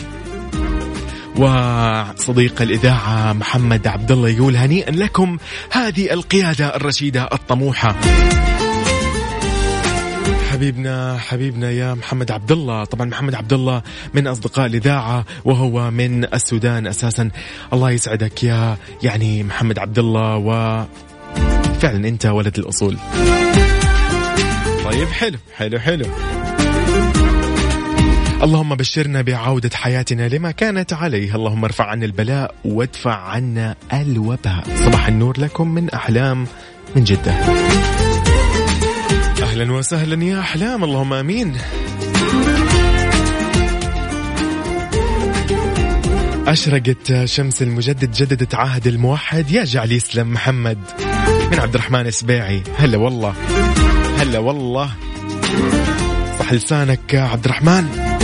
وصديق 1.37 2.62
الإذاعة 2.62 3.33
محمد 3.33 3.87
عبد 3.87 4.12
الله 4.12 4.29
يقول 4.29 4.57
هنيئا 4.57 4.90
لكم 4.90 5.38
هذه 5.70 6.12
القيادة 6.12 6.76
الرشيدة 6.76 7.29
الطموحة. 7.33 7.96
حبيبنا 10.57 11.19
حبيبنا 11.19 11.71
يا 11.71 11.95
محمد 11.95 12.31
عبد 12.31 12.53
الله 12.53 12.85
طبعا 12.85 13.07
محمد 13.07 13.35
عبد 13.35 13.53
الله 13.53 13.83
من 14.14 14.27
أصدقاء 14.27 14.66
الإذاعة 14.66 15.25
وهو 15.45 15.90
من 15.90 16.25
السودان 16.25 16.87
أساسا. 16.87 17.31
الله 17.73 17.90
يسعدك 17.90 18.45
يا 18.45 18.77
يعني 19.03 19.42
محمد 19.42 19.79
عبد 19.79 19.99
الله 19.99 20.37
و 20.37 20.85
فعلا 21.81 22.09
أنت 22.09 22.27
ولد 22.27 22.59
الأصول. 22.59 22.97
طيب 24.85 25.09
حلو 25.09 25.38
حلو 25.57 25.79
حلو. 25.79 26.07
اللهم 28.42 28.75
بشرنا 28.75 29.23
بعودة 29.23 29.71
حياتنا 29.75 30.29
لما 30.29 30.51
كانت 30.51 30.92
عليه. 30.92 31.35
اللهم 31.35 31.64
ارفع 31.64 31.85
عنا 31.85 32.05
البلاء 32.05 32.55
وادفع 32.64 33.16
عنا 33.16 33.77
الوباء. 33.92 34.64
صباح 34.85 35.09
النور 35.09 35.40
لكم 35.40 35.69
من 35.69 35.90
أحلام 35.90 36.47
من 36.97 37.05
جدة. 37.05 37.35
أهلا 39.57 39.73
وسهلا 39.73 40.25
يا 40.25 40.40
أحلام 40.40 40.85
اللهم 40.85 41.12
أمين. 41.12 41.57
أشرقت 46.47 47.25
شمس 47.25 47.62
المجدد 47.62 48.12
جددت 48.12 48.55
عهد 48.55 48.87
الموحد. 48.87 49.51
يا 49.51 49.64
جعل 49.64 49.92
يسلم 49.92 50.33
محمد. 50.33 50.79
من 51.53 51.61
عبد 51.61 51.75
الرحمن 51.75 52.07
السبيعي 52.07 52.62
هلا 52.79 52.99
والله. 52.99 53.35
هلا 54.19 54.38
والله. 54.38 54.90
صح 56.38 56.53
لسانك 56.53 57.14
عبد 57.14 57.45
الرحمن. 57.45 58.15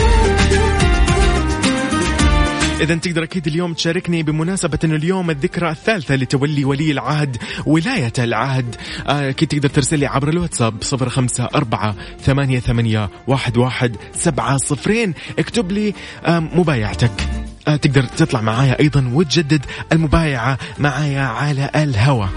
إذا 2.82 2.94
تقدر 2.94 3.22
أكيد 3.22 3.46
اليوم 3.46 3.74
تشاركني 3.74 4.22
بمناسبة 4.22 4.78
أنه 4.84 4.94
اليوم 4.94 5.30
الذكرى 5.30 5.70
الثالثة 5.70 6.16
لتولي 6.16 6.64
ولي 6.64 6.92
العهد 6.92 7.36
ولاية 7.66 8.12
العهد. 8.18 8.76
آه، 9.08 9.30
أكيد 9.30 9.48
تقدر 9.48 9.68
ترسل 9.68 9.98
لي 9.98 10.06
عبر 10.06 10.28
الواتساب 10.28 10.82
صفر 10.82 11.08
خمسة 11.08 11.48
أربعة 11.54 11.94
ثمانية, 12.20 12.60
ثمانية 12.60 13.10
واحد, 13.26 13.56
واحد 13.56 13.96
سبعة 14.14 14.56
صفرين. 14.56 15.14
اكتب 15.38 15.72
لي 15.72 15.94
مبايعتك. 16.28 17.28
آه، 17.68 17.76
تقدر 17.76 18.02
تطلع 18.02 18.40
معايا 18.40 18.80
أيضا 18.80 19.10
وتجدد 19.14 19.66
المبايعة 19.92 20.58
معايا 20.78 21.22
على 21.22 21.70
الهوى 21.74 22.28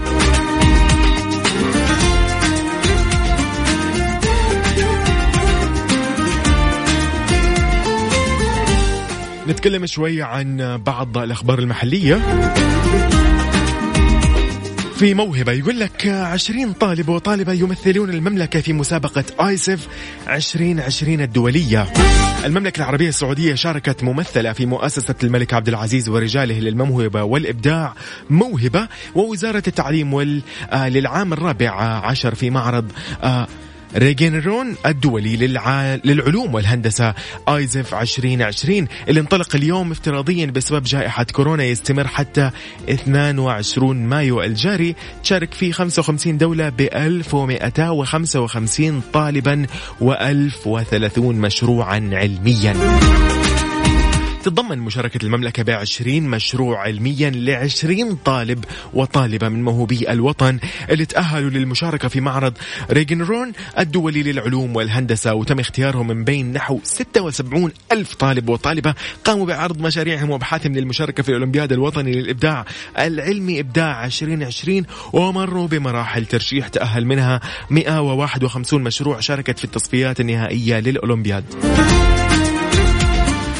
نتكلم 9.48 9.86
شوي 9.86 10.22
عن 10.22 10.76
بعض 10.86 11.18
الأخبار 11.18 11.58
المحلية 11.58 12.14
في 14.96 15.14
موهبة 15.14 15.52
يقول 15.52 15.80
لك 15.80 16.06
عشرين 16.06 16.72
طالب 16.72 17.08
وطالبة 17.08 17.52
يمثلون 17.52 18.10
المملكة 18.10 18.60
في 18.60 18.72
مسابقة 18.72 19.24
آيسف 19.48 19.88
2020 20.28 21.20
الدولية 21.20 21.86
المملكة 22.44 22.78
العربية 22.78 23.08
السعودية 23.08 23.54
شاركت 23.54 24.04
ممثلة 24.04 24.52
في 24.52 24.66
مؤسسة 24.66 25.14
الملك 25.22 25.54
عبد 25.54 25.68
العزيز 25.68 26.08
ورجاله 26.08 26.58
للموهبة 26.58 27.22
والإبداع 27.22 27.94
موهبة 28.30 28.88
ووزارة 29.14 29.62
التعليم. 29.66 30.42
آه، 30.72 30.88
للعام 30.88 31.32
الرابع 31.32 31.70
عشر 32.04 32.34
في 32.34 32.50
معرض 32.50 32.92
ريجنرون 33.96 34.76
الدولي 34.86 35.36
للع... 35.36 35.94
للعلوم 36.04 36.54
والهندسة. 36.54 37.14
آيزف 37.48 37.94
2020 37.94 38.88
اللي 39.08 39.20
انطلق 39.20 39.56
اليوم 39.56 39.90
افتراضيا 39.90 40.46
بسبب 40.46 40.84
جائحة 40.84 41.24
كورونا 41.24 41.64
يستمر 41.64 42.06
حتى 42.06 42.50
22 42.88 43.96
مايو 43.96 44.42
الجاري. 44.42 44.94
تشارك 45.22 45.54
فيه 45.54 45.72
55 45.72 46.38
دولة 46.38 46.68
ب 46.68 46.80
1255 46.80 49.02
طالبا 49.12 49.66
و1030 50.00 51.18
مشروعا 51.18 52.10
علميا. 52.12 52.76
تتضمن 54.46 54.78
مشاركة 54.78 55.26
المملكة 55.26 55.62
بعشرين 55.62 56.28
مشروع 56.28 56.78
علميا 56.80 57.30
لعشرين 57.30 58.14
طالب 58.14 58.64
وطالبة 58.94 59.48
من 59.48 59.62
موهوبي 59.62 60.10
الوطن 60.12 60.58
اللي 60.90 61.06
تأهلوا 61.06 61.50
للمشاركة 61.50 62.08
في 62.08 62.20
معرض 62.20 62.52
ريجنرون 62.90 63.52
الدولي 63.78 64.22
للعلوم 64.22 64.76
والهندسة 64.76 65.34
وتم 65.34 65.60
اختيارهم 65.60 66.06
من 66.06 66.24
بين 66.24 66.52
نحو 66.52 66.80
76 66.82 67.70
ألف 67.92 68.14
طالب 68.14 68.48
وطالبة 68.48 68.94
قاموا 69.24 69.46
بعرض 69.46 69.80
مشاريعهم 69.80 70.30
وأبحاثهم 70.30 70.72
للمشاركة 70.72 71.22
في 71.22 71.28
الأولمبياد 71.28 71.72
الوطني 71.72 72.12
للإبداع 72.12 72.64
العلمي 72.98 73.60
إبداع 73.60 74.04
2020 74.04 74.86
ومروا 75.12 75.66
بمراحل 75.66 76.26
ترشيح 76.26 76.68
تأهل 76.68 77.06
منها 77.06 77.40
151 77.70 78.82
مشروع 78.82 79.20
شاركت 79.20 79.58
في 79.58 79.64
التصفيات 79.64 80.20
النهائية 80.20 80.80
للأولمبياد. 80.80 81.44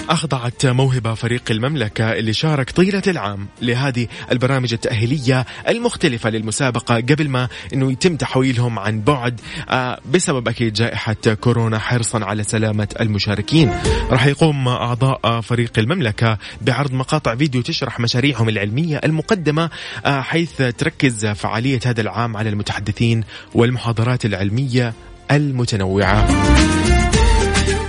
أخضعت 0.09 0.66
موهبة 0.66 1.14
فريق 1.14 1.42
المملكة 1.51 2.12
اللي 2.12 2.33
شارك 2.33 2.71
طيلة 2.71 3.03
العام 3.07 3.47
لهذه 3.62 4.07
البرامج 4.33 4.73
التأهيلية 4.73 5.47
المختلفة 5.69 6.31
للمسابقة 6.31 6.95
قبل 6.97 7.29
ما 7.29 7.49
أنه 7.75 7.92
يتم 7.92 8.16
تحويلهم 8.16 8.79
عن 8.79 9.01
بعد 9.01 9.40
آه، 9.71 10.01
بسبب 10.12 10.49
أكيد 10.49 10.73
جائحة 10.73 11.16
كورونا 11.40 11.79
حرصا 11.79 12.25
على 12.25 12.42
سلامة 12.42 12.88
المشاركين. 13.01 13.71
راح 14.11 14.27
يقوم 14.27 14.69
أعضاء 14.69 15.40
فريق 15.40 15.79
المملكة 15.79 16.38
بعرض 16.62 16.92
مقاطع 16.92 17.37
فيديو 17.37 17.62
تشرح 17.62 18.01
مشاريعهم 18.01 18.49
العلمية 18.49 19.01
المقدمة 19.05 19.71
آه، 20.07 20.21
حيث 20.21 20.57
تركز 20.57 21.27
فعالية 21.27 21.81
هذا 21.87 22.01
العام 22.01 22.37
على 22.37 22.49
المتحدثين 22.49 23.25
والمحاضرات 23.55 24.25
العلمية 24.25 24.95
المتنوعة. 25.31 26.27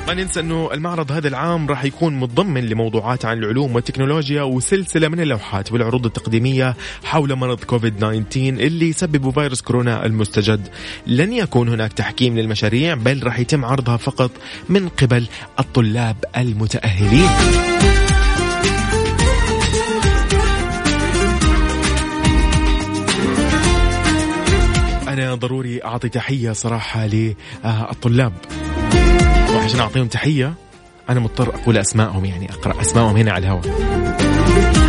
ما 0.08 0.13
ننسى 0.13 0.39
أنه 0.39 0.70
المعرض 0.74 1.12
هذا 1.12 1.28
العام 1.28 1.67
راح 1.67 1.84
يكون 1.84 2.20
متضمن 2.20 2.65
لموضوعات 2.65 3.26
عن 3.26 3.38
العلوم 3.38 3.76
والتكنولوجيا 3.76 4.41
وسلسلة 4.41 5.08
من 5.08 5.20
اللوحات 5.20 5.72
والعروض 5.72 6.06
التقديمية 6.06 6.76
حول 7.04 7.36
مرض 7.36 7.63
كوفيد 7.63 7.96
19 7.98 8.39
اللي 8.39 8.89
يسبب 8.89 9.30
فيروس 9.30 9.62
كورونا 9.62 10.06
المستجد. 10.06 10.67
لن 11.08 11.34
يكون 11.34 11.70
هناك 11.70 11.93
تحكيم 11.93 12.39
للمشاريع 12.39 12.93
بل 12.93 13.24
راح 13.24 13.39
يتم 13.39 13.65
عرضها 13.65 13.98
فقط 13.98 14.32
من 14.70 14.89
قبل 14.89 15.28
الطلاب 15.60 16.15
المتأهلين. 16.38 17.30
أنا 25.08 25.36
ضروري 25.36 25.84
أعطي 25.84 26.10
تحية 26.10 26.52
صراحة 26.52 27.08
للطلاب 27.08 28.34
وعشان 29.58 29.80
اعطيهم 29.80 30.08
تحية. 30.08 30.54
أنا 31.10 31.20
مضطر 31.20 31.56
أقول 31.56 31.78
اسمائهم 31.78 32.26
يعني 32.26 32.52
أقرأ 32.52 32.82
اسمائهم 32.82 33.17
هنا 33.17 33.32
على 33.32 33.48
الهواء. 33.48 34.87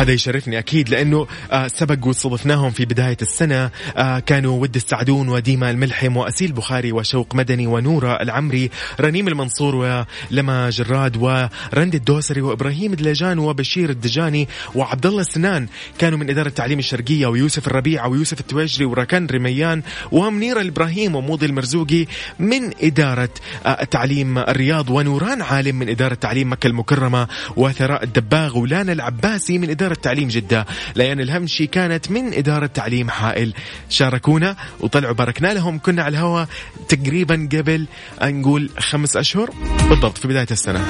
وهذا 0.00 0.12
يشرفني 0.12 0.58
أكيد 0.58 0.88
لأنه 0.88 1.26
آه، 1.50 1.68
سبق 1.68 2.06
واستضفناهم 2.06 2.70
في 2.70 2.84
بداية 2.84 3.16
السنة 3.22 3.70
آه، 3.96 4.18
كانوا 4.18 4.60
ود 4.62 4.74
السعدون 4.74 5.28
وديما 5.28 5.70
الملحم 5.70 6.16
وأسيل 6.16 6.52
بخاري 6.52 6.92
وشوق 6.92 7.34
مدني 7.34 7.66
ونورة 7.66 8.22
العمري 8.22 8.70
رنيم 9.00 9.28
المنصور 9.28 9.74
ولما 9.74 10.70
جراد 10.70 11.16
ورند 11.16 11.94
الدوسري 11.94 12.40
وإبراهيم 12.40 12.94
دلجان 12.94 13.38
وبشير 13.38 13.90
الدجاني 13.90 14.48
وعبد 14.74 15.06
الله 15.06 15.20
السنان 15.20 15.66
كانوا 15.98 16.18
من 16.18 16.30
إدارة 16.30 16.48
التعليم 16.48 16.78
الشرقية 16.78 17.26
ويوسف 17.26 17.66
الربيعه 17.66 18.08
ويوسف 18.08 18.40
التويجري 18.40 18.84
وركان 18.84 19.26
رميان 19.26 19.82
ومنير 20.12 20.60
الابراهيم 20.60 21.16
وموضي 21.16 21.46
المرزوقي 21.46 22.06
من 22.38 22.70
إدارة 22.82 23.30
آه، 23.66 23.84
تعليم 23.84 24.38
الرياض 24.38 24.90
ونوران 24.90 25.42
عالم 25.42 25.76
من 25.76 25.88
إدارة 25.88 26.14
تعليم 26.14 26.52
مكة 26.52 26.66
المكرمة 26.66 27.28
وثراء 27.56 28.04
الدباغ 28.04 28.58
ولانا 28.58 28.92
العباسي 28.92 29.58
من 29.58 29.70
إدارة 29.70 29.89
تعليم 29.94 30.28
جدة 30.28 30.66
ليان 30.96 31.20
الهمشي 31.20 31.66
كانت 31.66 32.10
من 32.10 32.34
إدارة 32.34 32.66
تعليم 32.66 33.10
حائل. 33.10 33.54
شاركونا 33.88 34.56
وطلعوا 34.80 35.14
باركنا 35.14 35.54
لهم. 35.54 35.78
كنا 35.78 36.02
على 36.02 36.18
الهواء 36.18 36.48
تقريبا 36.88 37.48
قبل 37.52 37.86
نقول 38.22 38.70
خمس 38.78 39.16
أشهر. 39.16 39.50
بالضبط 39.88 40.18
في 40.18 40.28
بداية 40.28 40.46
السنة. 40.50 40.84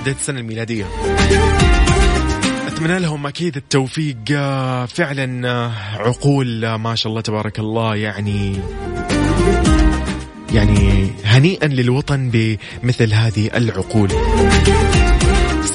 بداية 0.00 0.14
السنة 0.14 0.40
الميلادية. 0.40 0.86
أتمنى 2.66 2.98
لهم 2.98 3.26
أكيد 3.26 3.56
التوفيق. 3.56 4.16
فعلا 4.86 5.48
عقول 5.96 6.74
ما 6.74 6.94
شاء 6.94 7.10
الله 7.10 7.20
تبارك 7.20 7.58
الله 7.58 7.96
يعني 7.96 8.56
يعني 10.52 11.10
هنيئا 11.24 11.66
للوطن 11.66 12.30
بمثل 12.30 13.12
هذه 13.12 13.50
العقول. 13.54 14.08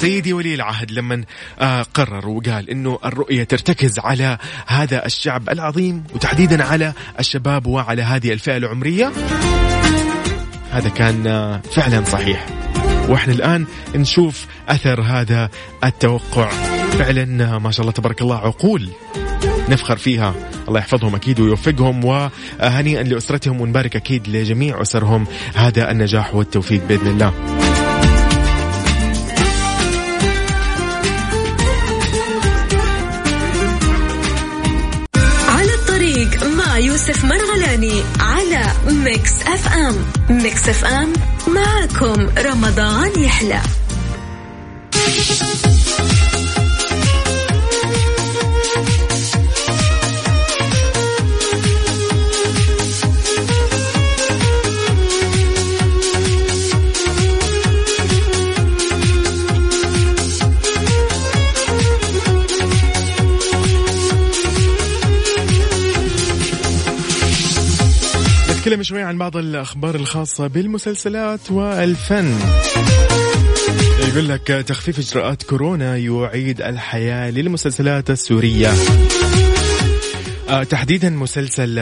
سيدي 0.00 0.32
ولي 0.32 0.54
العهد 0.54 0.90
لما 0.90 1.24
آه 1.58 1.82
قرر 1.82 2.28
وقال 2.28 2.70
إنه 2.70 2.98
الرؤية 3.04 3.44
ترتكز 3.44 3.98
على 3.98 4.38
هذا 4.66 5.06
الشعب 5.06 5.50
العظيم 5.50 6.04
وتحديدا 6.14 6.64
على 6.64 6.92
الشباب 7.18 7.66
وعلى 7.66 8.02
هذه 8.02 8.32
الفئة 8.32 8.56
العمرية. 8.56 9.12
هذا 10.72 10.88
كان 10.88 11.26
آه 11.26 11.60
فعلا 11.72 12.04
صحيح. 12.04 12.46
وإحنا 13.08 13.32
الآن 13.32 13.66
نشوف 13.94 14.46
أثر 14.68 15.00
هذا 15.00 15.50
التوقع. 15.84 16.48
فعلا 16.98 17.54
آه 17.54 17.58
ما 17.58 17.70
شاء 17.70 17.80
الله 17.80 17.92
تبارك 17.92 18.22
الله 18.22 18.36
عقول 18.36 18.88
نفخر 19.68 19.96
فيها. 19.96 20.34
الله 20.68 20.80
يحفظهم 20.80 21.14
أكيد 21.14 21.40
ويوفقهم 21.40 22.04
وهنيئا 22.04 23.02
لأسرتهم 23.02 23.60
ونبارك 23.60 23.96
أكيد 23.96 24.28
لجميع 24.28 24.82
أسرهم. 24.82 25.26
هذا 25.54 25.90
النجاح 25.90 26.34
والتوفيق 26.34 26.86
بإذن 26.88 27.06
الله. 27.06 27.59
Mix 39.04 39.42
FM. 39.42 39.96
Mix 40.30 40.68
FM 40.68 41.12
معكم 41.48 42.28
رمضان 42.38 43.20
يحلى. 43.20 43.60
نتكلم 68.70 68.82
شوي 68.82 69.02
عن 69.02 69.18
بعض 69.18 69.36
الأخبار 69.36 69.94
الخاصة 69.94 70.46
بالمسلسلات 70.46 71.50
والفن. 71.50 72.38
يقول 74.08 74.28
لك 74.28 74.46
تخفيف 74.46 74.98
إجراءات 74.98 75.42
كورونا 75.42 75.96
يعيد 75.96 76.62
الحياة 76.62 77.30
للمسلسلات 77.30 78.10
السورية. 78.10 78.72
آه، 80.48 80.62
تحديدا 80.62 81.10
مسلسل 81.10 81.74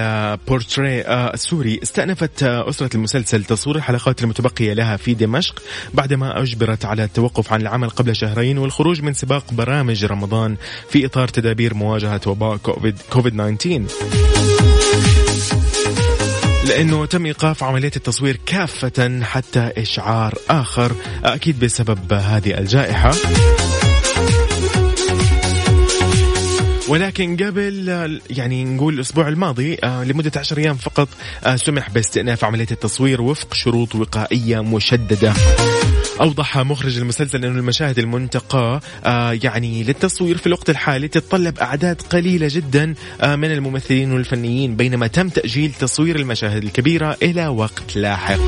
بورتري 0.48 1.01
آه، 1.03 1.35
السوري 1.35 1.81
استأنفت 1.83 2.42
آه، 2.42 2.68
أسرة 2.68 2.90
المسلسل 2.94 3.44
تصوير 3.44 3.77
الحلقات 3.77 4.22
المتبقية 4.22 4.72
لها 4.72 4.96
في 4.96 5.14
دمشق 5.14 5.62
بعدما 5.94 6.42
أجبرت 6.42 6.85
على 6.85 7.05
التوقف 7.05 7.53
عن 7.53 7.61
العمل 7.61 7.88
قبل 7.88 8.16
شهرين 8.16 8.59
والخروج 8.59 9.03
من 9.03 9.14
سباق 9.14 9.53
برامج 9.53 10.05
رمضان 10.05 10.57
في 10.90 11.07
إطار 11.07 11.29
تدابير 11.29 11.74
مواجهة 11.74 12.20
وباء 12.27 12.57
كوفيد 12.57 12.96
19 13.11 14.78
لأنه 16.68 17.07
تم 17.07 17.26
إيقاف 17.26 17.64
عملية 17.64 17.90
التصوير 17.96 18.40
كافة 18.46 19.20
حتى 19.22 19.70
إشعار 19.76 20.35
آخر 20.50 20.92
أكيد 21.24 21.59
بسبب 21.64 22.12
هذه 22.12 22.59
الجائحة. 22.59 23.14
ولكن 26.88 27.37
قبل 27.37 28.20
يعني 28.31 28.64
نقول 28.64 28.94
الأسبوع 28.94 29.28
الماضي 29.28 29.78
آه، 29.85 30.04
لمدة 30.04 30.33
10 30.37 30.59
أيام 30.59 30.76
فقط 30.76 31.09
آه، 31.44 31.57
سمح 31.57 31.90
باستئناف 31.90 32.44
عملية 32.44 32.66
التصوير 32.70 33.22
وفق 33.22 33.54
شروط 33.54 33.94
وقائية 33.94 34.61
مشددة. 34.61 35.33
أوضح 36.20 36.59
مخرج 36.59 36.98
المسلسل 36.98 37.44
انه 37.44 37.59
المشاهد 37.59 37.98
المنتقاة 37.98 38.81
آه، 39.04 39.38
يعني 39.42 39.83
للتصوير 39.83 40.37
في 40.37 40.46
الوقت 40.46 40.70
الحالي 40.70 41.09
تتطلب 41.09 41.59
أعداد 41.59 42.02
قليلة 42.02 42.48
جدا 42.50 42.94
آه، 43.20 43.37
من 43.37 43.52
الممثلين 43.52 44.12
والفنيين 44.12 44.76
بينما 44.76 45.07
تم 45.07 45.28
تأجيل 45.28 45.72
تصوير 45.72 46.16
المشاهد 46.16 46.64
الكبيرة 46.64 47.16
إلى 47.22 47.48
وقت 47.48 47.96
لاحق. 47.96 48.38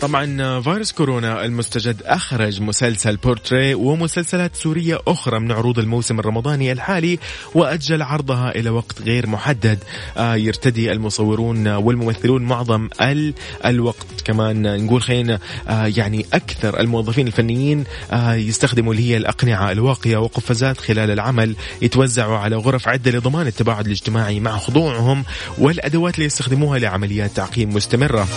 طبعا 0.00 0.60
فيروس 0.60 0.92
كورونا 0.92 1.44
المستجد 1.44 2.02
أخرج 2.02 2.60
مسلسل 2.60 3.16
بورتري 3.16 3.74
ومسلسلات 3.74 4.56
سورية 4.56 4.98
أخرى 5.06 5.40
من 5.40 5.52
عروض 5.52 5.78
الموسم 5.78 6.20
الرمضاني 6.20 6.72
الحالي 6.72 7.18
وأجل 7.54 8.02
عرضها 8.02 8.50
إلى 8.50 8.70
وقت 8.70 9.02
غير 9.02 9.26
محدد. 9.26 9.78
آه، 10.16 10.34
يرتدي 10.34 10.92
المصورون 10.92 11.68
والممثلون 11.68 12.42
معظم 12.42 12.88
ال 13.00 13.34
الوقت. 13.66 14.06
كمان 14.24 14.84
نقول 14.84 15.02
خلينا 15.02 15.38
آه، 15.68 15.86
يعني 15.96 16.26
أكثر 16.32 16.80
الموظفين 16.80 17.26
الفنيين 17.26 17.84
آه، 18.12 18.34
يستخدموا 18.34 18.92
اللي 18.92 19.10
هي 19.10 19.16
الأقنعة 19.16 19.72
الواقية 19.72 20.16
وقفازات 20.16 20.78
خلال 20.78 21.10
العمل 21.10 21.56
يتوزعوا 21.82 22.38
على 22.38 22.56
غرف 22.56 22.88
عدة 22.88 23.10
لضمان 23.10 23.46
التباعد 23.46 23.86
الاجتماعي 23.86 24.40
مع 24.40 24.58
خضوعهم 24.58 25.24
والأدوات 25.58 26.14
اللي 26.14 26.26
يستخدموها 26.26 26.78
لعمليات 26.78 27.30
تعقيم 27.30 27.74
مستمرة. 27.74 28.28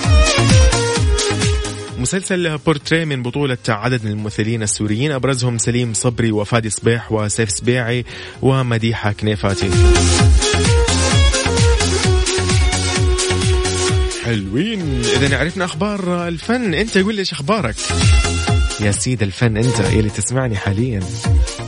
مسلسل 2.01 2.57
بورتري 2.57 3.05
من 3.05 3.23
بطولة 3.23 3.57
عدد 3.69 4.05
من 4.05 4.11
الممثلين 4.11 4.63
السوريين. 4.63 5.11
أبرزهم 5.11 5.57
سليم 5.57 5.93
صبري 5.93 6.31
وفادي 6.31 6.69
صبيح 6.69 7.11
وسيف 7.11 7.51
سبيعي 7.51 8.05
ومديحة 8.41 9.11
كنيفاتي. 9.11 9.69
حلوين. 14.25 15.01
إذا 15.01 15.37
عرفنا 15.37 15.65
أخبار 15.65 16.27
الفن. 16.27 16.73
أنت 16.73 16.97
قول 16.97 17.15
لي 17.15 17.19
إيش 17.19 17.31
أخبارك؟ 17.31 17.75
يا 18.79 18.91
سيد 18.91 19.23
الفن 19.23 19.57
أنت 19.57 19.79
اللي 19.79 20.09
تسمعني 20.09 20.57
حاليا. 20.57 20.99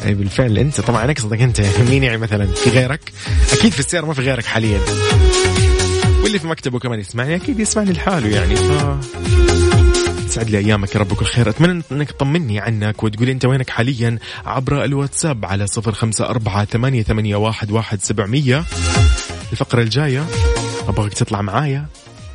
أي 0.06 0.14
بالفعل 0.14 0.58
أنت. 0.58 0.82
طبعا 0.82 1.04
أنا 1.04 1.12
أقصدك 1.12 1.42
أنت. 1.42 1.60
يعني 1.60 1.84
مين 1.90 2.04
يعني 2.04 2.18
مثلا؟ 2.18 2.46
في 2.46 2.70
غيرك؟ 2.70 3.12
أكيد 3.54 3.72
في 3.72 3.80
السيارة 3.80 4.06
ما 4.06 4.14
في 4.14 4.22
غيرك 4.22 4.46
حاليا. 4.46 4.80
واللي 6.24 6.40
في 6.40 6.48
مكتبه 6.48 6.80
كمان 6.80 7.00
يسمعني. 7.00 7.36
أكيد 7.36 7.60
يسمعني 7.60 7.92
لحاله 7.92 8.28
يعني. 8.28 8.56
ف... 8.56 9.63
يسعد 10.34 10.50
لي 10.50 10.58
أيامك 10.58 10.96
يا 10.96 11.00
رب 11.00 11.14
كل 11.14 11.26
خير. 11.26 11.50
أتمنى 11.50 11.84
إنك 11.92 12.12
تطمني 12.12 12.60
عنك 12.60 13.04
وتقولي 13.04 13.32
أنت 13.32 13.46
وينك 13.46 13.70
حاليا 13.70 14.20
عبر 14.46 14.84
الواتساب 14.84 15.46
على 15.46 15.68
صفر 15.68 15.92
خمسة 15.92 16.26
أربعة 16.26 16.66
ثمانية, 16.66 17.04
ثمانية 17.04 17.36
واحد, 17.36 17.72
واحد 17.72 18.02
سبعمية. 18.02 18.64
الفقرة 19.52 19.82
الجاية 19.82 20.26
أبغاك 20.88 21.14
تطلع 21.14 21.42
معايا 21.42 21.86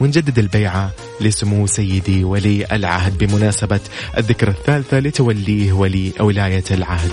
ونجدد 0.01 0.39
البيعة 0.39 0.91
لسمو 1.21 1.67
سيدي 1.67 2.25
ولي 2.25 2.67
العهد 2.73 3.19
بمناسبة 3.19 3.81
الذكرى 4.19 4.51
الثالثة 4.51 4.99
لتوليه 4.99 5.73
ولي 5.73 6.13
ولاية 6.21 6.65
العهد. 6.71 7.13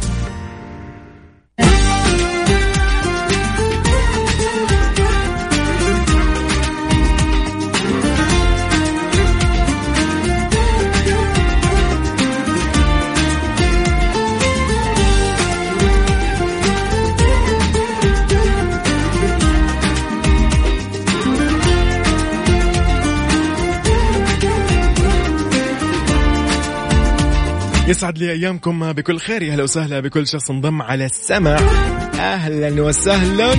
يسعد 28.01 28.17
لي 28.17 28.31
أيامكم. 28.31 28.93
بكل 28.93 29.19
خير. 29.19 29.41
يا 29.43 29.53
أهلا 29.53 29.63
وسهلا 29.63 29.99
بكل 29.99 30.27
شخص 30.27 30.49
انضم 30.49 30.81
على 30.81 31.05
السمع. 31.05 31.55
أهلا 32.19 32.81
وسهلا. 32.83 33.53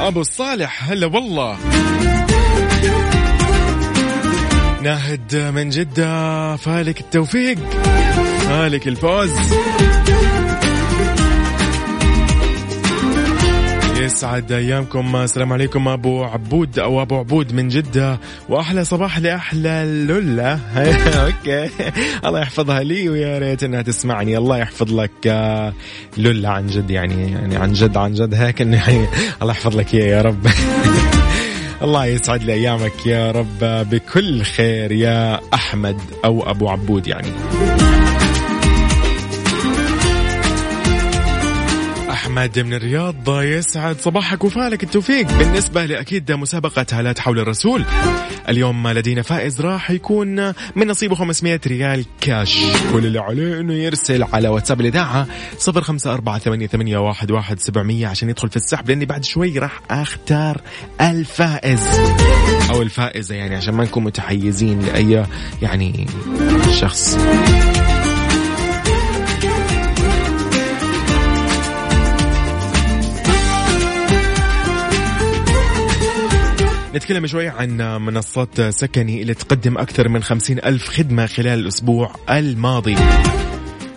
أبو 0.00 0.20
الصالح 0.20 0.90
هلا 0.90 1.06
والله. 1.06 1.58
ناهد 4.82 5.36
من 5.54 5.68
جدة 5.68 6.56
فالك 6.56 7.00
التوفيق 7.00 7.58
فالك 8.48 8.88
الفوز. 8.88 9.30
يسعد 14.06 14.52
أيامكم. 14.52 15.16
السلام 15.16 15.52
عليكم 15.52 15.88
أبو 15.88 16.24
عبود 16.24 16.78
أو 16.78 17.02
أبو 17.02 17.16
عبود 17.18 17.52
من 17.52 17.68
جدة. 17.68 18.18
وأحلى 18.48 18.84
صباح 18.84 19.18
لأحلى 19.18 20.04
لولا 20.08 20.58
أوكي. 21.24 21.70
الله 22.26 22.40
يحفظها 22.40 22.82
لي 22.82 23.08
ويا 23.08 23.38
ريت 23.38 23.62
إنها 23.62 23.82
تسمعني. 23.82 24.38
الله 24.38 24.58
يحفظ 24.58 24.92
لك 25.00 25.10
آه، 25.26 25.72
لولا 26.18 26.48
عن 26.48 26.66
جد 26.66 26.90
يعني 26.90 27.32
يعني 27.32 27.56
عن 27.56 27.72
جد 27.72 27.96
عن 27.96 28.12
جد 28.14 28.34
هيك 28.34 28.60
إنه 28.62 28.76
يعني 28.76 29.06
الله 29.42 29.52
يحفظ 29.52 29.76
لك 29.76 29.94
يا 29.94 30.22
رب. 30.22 30.46
الله 31.82 32.06
يسعد 32.06 32.42
لي 32.42 32.52
أيامك 32.52 33.06
يا 33.06 33.30
رب. 33.30 33.58
بكل 33.60 34.42
خير 34.42 34.92
يا 34.92 35.40
أحمد 35.54 35.96
أو 36.24 36.50
أبو 36.50 36.68
عبود 36.68 37.06
يعني. 37.06 37.28
أحمد 42.26 42.58
من 42.58 42.74
الرياض 42.74 43.42
يسعد 43.42 44.00
صباحك 44.00 44.44
وفالك 44.44 44.82
التوفيق. 44.82 45.38
بالنسبة 45.38 45.86
لأكيد 45.86 46.32
مسابقة 46.32 46.86
هالات 46.92 47.18
حول 47.18 47.38
الرسول. 47.38 47.84
اليوم 48.48 48.88
لدينا 48.88 49.22
فائز 49.22 49.60
راح 49.60 49.90
يكون 49.90 50.46
من 50.76 50.86
نصيبه 50.86 51.14
500 51.14 51.60
ريال 51.66 52.04
كاش. 52.20 52.58
كل 52.92 53.06
اللي 53.06 53.18
عليه 53.18 53.60
انه 53.60 53.74
يرسل 53.74 54.22
على 54.22 54.48
واتساب 54.48 54.80
الإذاعة 54.80 55.26
0548811700 55.58 58.04
عشان 58.04 58.28
يدخل 58.28 58.48
في 58.48 58.56
السحب 58.56 58.88
لأني 58.88 59.04
بعد 59.04 59.24
شوي 59.24 59.58
راح 59.58 59.80
أختار 59.90 60.60
الفائز. 61.00 61.80
أو 62.70 62.82
الفائزة 62.82 63.34
يعني 63.34 63.56
عشان 63.56 63.74
ما 63.74 63.84
نكون 63.84 64.04
متحيزين 64.04 64.80
لأي 64.80 65.26
يعني 65.62 66.06
شخص. 66.80 67.18
نتكلم 76.96 77.26
شوي 77.26 77.48
عن 77.48 77.76
منصات 78.02 78.60
سكني 78.60 79.22
اللي 79.22 79.34
تقدم 79.34 79.78
أكثر 79.78 80.08
من 80.08 80.22
خمسين 80.22 80.58
ألف 80.58 80.88
خدمة 80.88 81.26
خلال 81.26 81.58
الأسبوع 81.58 82.14
الماضي. 82.30 82.96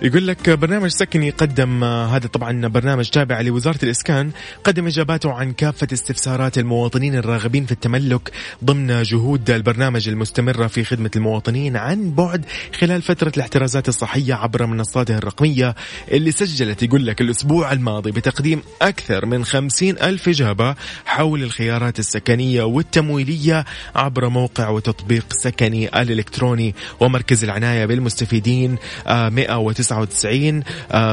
يقول 0.01 0.27
لك 0.27 0.49
برنامج 0.49 0.89
سكني 0.89 1.27
يقدم 1.27 1.83
هذا 1.83 2.27
طبعا 2.27 2.67
برنامج 2.67 3.09
تابع 3.09 3.41
لوزارة 3.41 3.79
الإسكان 3.83 4.31
قدم 4.63 4.87
إجاباته 4.87 5.33
عن 5.33 5.51
كافة 5.51 5.87
استفسارات 5.93 6.57
المواطنين 6.57 7.15
الراغبين 7.15 7.65
في 7.65 7.71
التملك 7.71 8.31
ضمن 8.63 9.03
جهود 9.03 9.49
البرنامج 9.49 10.09
المستمرة 10.09 10.67
في 10.67 10.83
خدمة 10.83 11.11
المواطنين 11.15 11.77
عن 11.77 12.11
بعد 12.11 12.45
خلال 12.79 13.01
فترة 13.01 13.31
الاحترازات 13.37 13.87
الصحية 13.87 14.33
عبر 14.33 14.65
منصاته 14.65 15.17
الرقمية 15.17 15.75
اللي 16.11 16.31
سجلت 16.31 16.83
يقول 16.83 17.07
لك 17.07 17.21
الأسبوع 17.21 17.71
الماضي 17.71 18.11
بتقديم 18.11 18.61
أكثر 18.81 19.25
من 19.25 19.45
خمسين 19.45 19.97
ألف 20.01 20.29
إجابة 20.29 20.75
حول 21.05 21.43
الخيارات 21.43 21.99
السكنية 21.99 22.63
والتمويلية 22.63 23.65
عبر 23.95 24.29
موقع 24.29 24.69
وتطبيق 24.69 25.25
سكني 25.33 26.01
الإلكتروني 26.01 26.75
ومركز 26.99 27.43
العناية 27.43 27.85
بالمستفيدين 27.85 28.75
109 29.07 29.88
99 29.89 30.63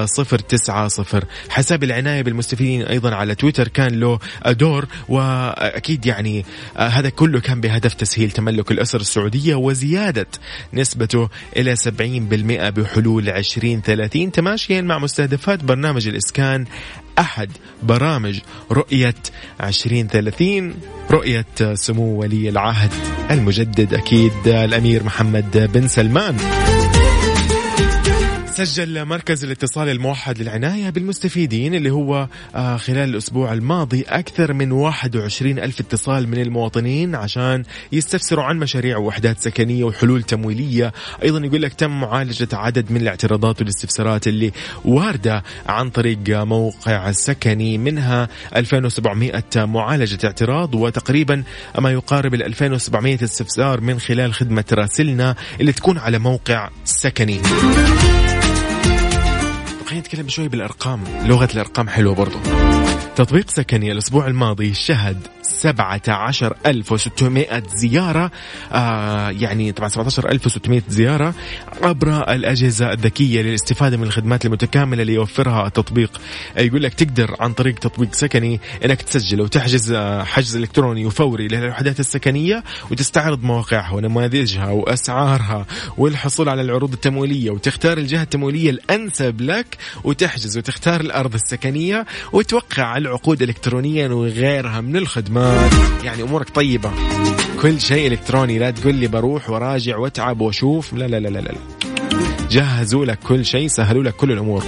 صفر 0.06 0.38
تسعة 0.38 0.88
صفر. 0.88 1.24
حساب 1.48 1.84
العناية 1.84 2.22
بالمستفيدين 2.22 2.82
أيضا 2.82 3.14
على 3.14 3.34
تويتر 3.34 3.68
كان 3.68 4.00
له 4.00 4.18
دور 4.46 4.86
وأكيد 5.08 6.06
يعني 6.06 6.44
آه، 6.76 6.88
هذا 6.88 7.08
كله 7.08 7.40
كان 7.40 7.60
بهدف 7.60 7.94
تسهيل 7.94 8.30
تملك 8.30 8.70
الأسر 8.70 9.00
السعودية 9.00 9.54
وزيادة 9.54 10.26
نسبته 10.74 11.28
إلى 11.56 11.76
70% 11.76 12.70
بحلول 12.70 13.28
2030 13.28 14.32
تماشيا 14.32 14.80
مع 14.80 14.98
مستهدفات 14.98 15.64
برنامج 15.64 16.08
الإسكان 16.08 16.64
أحد 17.18 17.50
برامج 17.82 18.40
رؤية 18.72 19.14
2030 19.60 20.74
رؤية 21.10 21.46
سمو 21.74 22.20
ولي 22.20 22.48
العهد 22.48 22.90
المجدد 23.30 23.94
أكيد 23.94 24.32
الأمير 24.46 25.04
محمد 25.04 25.70
بن 25.74 25.88
سلمان. 25.88 26.36
سجل 28.56 29.04
مركز 29.04 29.44
الاتصال 29.44 29.88
الموحد 29.88 30.38
للعناية 30.38 30.90
بالمستفيدين 30.90 31.74
اللي 31.74 31.90
هو 31.90 32.28
آه، 32.54 32.76
خلال 32.76 33.08
الأسبوع 33.08 33.52
الماضي 33.52 34.02
أكثر 34.08 34.52
من 34.52 34.72
21 34.72 35.58
ألف 35.58 35.80
اتصال 35.80 36.28
من 36.28 36.40
المواطنين 36.40 37.14
عشان 37.14 37.64
يستفسروا 37.92 38.44
عن 38.44 38.58
مشاريع 38.58 38.96
وحدات 38.98 39.40
سكنية 39.40 39.84
وحلول 39.84 40.22
تمويلية. 40.22 40.92
أيضا 41.22 41.46
يقول 41.46 41.62
لك 41.62 41.74
تم 41.74 42.00
معالجة 42.00 42.48
عدد 42.52 42.92
من 42.92 43.00
الاعتراضات 43.00 43.60
والاستفسارات 43.60 44.28
اللي 44.28 44.52
واردة 44.84 45.42
عن 45.66 45.90
طريق 45.90 46.18
موقع 46.28 47.08
السكني 47.08 47.78
منها 47.78 48.28
2700 48.56 49.42
معالجة 49.56 50.18
اعتراض 50.24 50.74
وتقريبا 50.74 51.42
ما 51.78 51.92
يقارب 51.92 52.34
ال 52.34 52.42
2700 52.42 53.24
استفسار 53.24 53.80
من 53.80 54.00
خلال 54.00 54.34
خدمة 54.34 54.64
راسلنا 54.72 55.34
اللي 55.60 55.72
تكون 55.72 55.98
على 55.98 56.18
موقع 56.18 56.70
سكني. 56.84 57.40
خلينا 59.96 60.08
نتكلم 60.08 60.28
شوي 60.28 60.48
بالأرقام. 60.48 61.04
لغة 61.24 61.48
الأرقام 61.54 61.88
حلوة 61.88 62.14
برضو. 62.14 62.38
تطبيق 63.16 63.50
سكني 63.50 63.92
الأسبوع 63.92 64.26
الماضي 64.26 64.74
شهد 64.74 65.35
17600 65.46 67.62
زيارة 67.76 68.30
آه 68.72 69.30
يعني 69.30 69.72
طبعا 69.72 69.88
17600 69.88 70.82
زيارة 70.88 71.34
عبر 71.82 72.32
الأجهزة 72.34 72.92
الذكية 72.92 73.42
للاستفادة 73.42 73.96
من 73.96 74.02
الخدمات 74.02 74.46
المتكاملة 74.46 75.02
اللي 75.02 75.14
يوفرها 75.14 75.66
التطبيق. 75.66 76.20
يقول 76.58 76.82
لك 76.82 76.94
تقدر 76.94 77.36
عن 77.40 77.52
طريق 77.52 77.74
تطبيق 77.78 78.14
سكني 78.14 78.60
إنك 78.84 79.02
تسجل 79.02 79.40
وتحجز 79.40 79.92
آه، 79.92 80.24
حجز 80.24 80.56
إلكتروني 80.56 81.06
وفوري 81.06 81.48
للوحدات 81.48 82.00
السكنية 82.00 82.64
وتستعرض 82.90 83.42
مواقعها 83.42 83.92
ونماذجها 83.94 84.70
وأسعارها 84.70 85.66
والحصول 85.98 86.48
على 86.48 86.62
العروض 86.62 86.92
التمويلية 86.92 87.50
وتختار 87.50 87.98
الجهة 87.98 88.22
التمويلية 88.22 88.70
الأنسب 88.70 89.40
لك 89.40 89.76
وتحجز 90.04 90.58
وتختار 90.58 91.00
الأرض 91.00 91.34
السكنية 91.34 92.06
وتوقع 92.32 92.96
العقود 92.96 93.42
الكترونيا 93.42 94.08
وغيرها 94.08 94.80
من 94.80 94.96
الخدمات. 94.96 95.35
يعني 96.04 96.22
أمورك 96.22 96.50
طيبة. 96.50 96.90
كل 97.62 97.80
شيء 97.80 98.06
إلكتروني 98.06 98.58
لا 98.58 98.70
تقول 98.70 98.94
لي 98.94 99.06
بروح 99.06 99.50
وراجع 99.50 99.96
وأتعب 99.96 100.40
وأشوف. 100.40 100.92
لا 100.92 101.06
لا 101.06 101.20
لا 101.20 101.28
لا 101.28 101.38
لا 101.38 101.52
جهزوا 102.50 103.04
لك 103.04 103.18
كل 103.18 103.44
شيء 103.44 103.68
سهلوا 103.68 104.02
لك 104.02 104.16
كل 104.16 104.32
الأمور. 104.32 104.64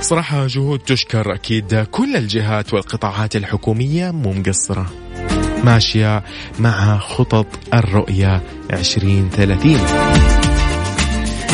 صراحة 0.00 0.46
جهود 0.46 0.78
تشكر 0.78 1.34
أكيد 1.34 1.74
كل 1.74 2.16
الجهات 2.16 2.74
والقطاعات 2.74 3.36
الحكومية 3.36 4.10
مو 4.10 4.32
مقصرة 4.32 4.86
ماشية 5.64 6.24
مع 6.60 6.98
خطط 6.98 7.46
الرؤية 7.74 8.42
2030 8.72 9.78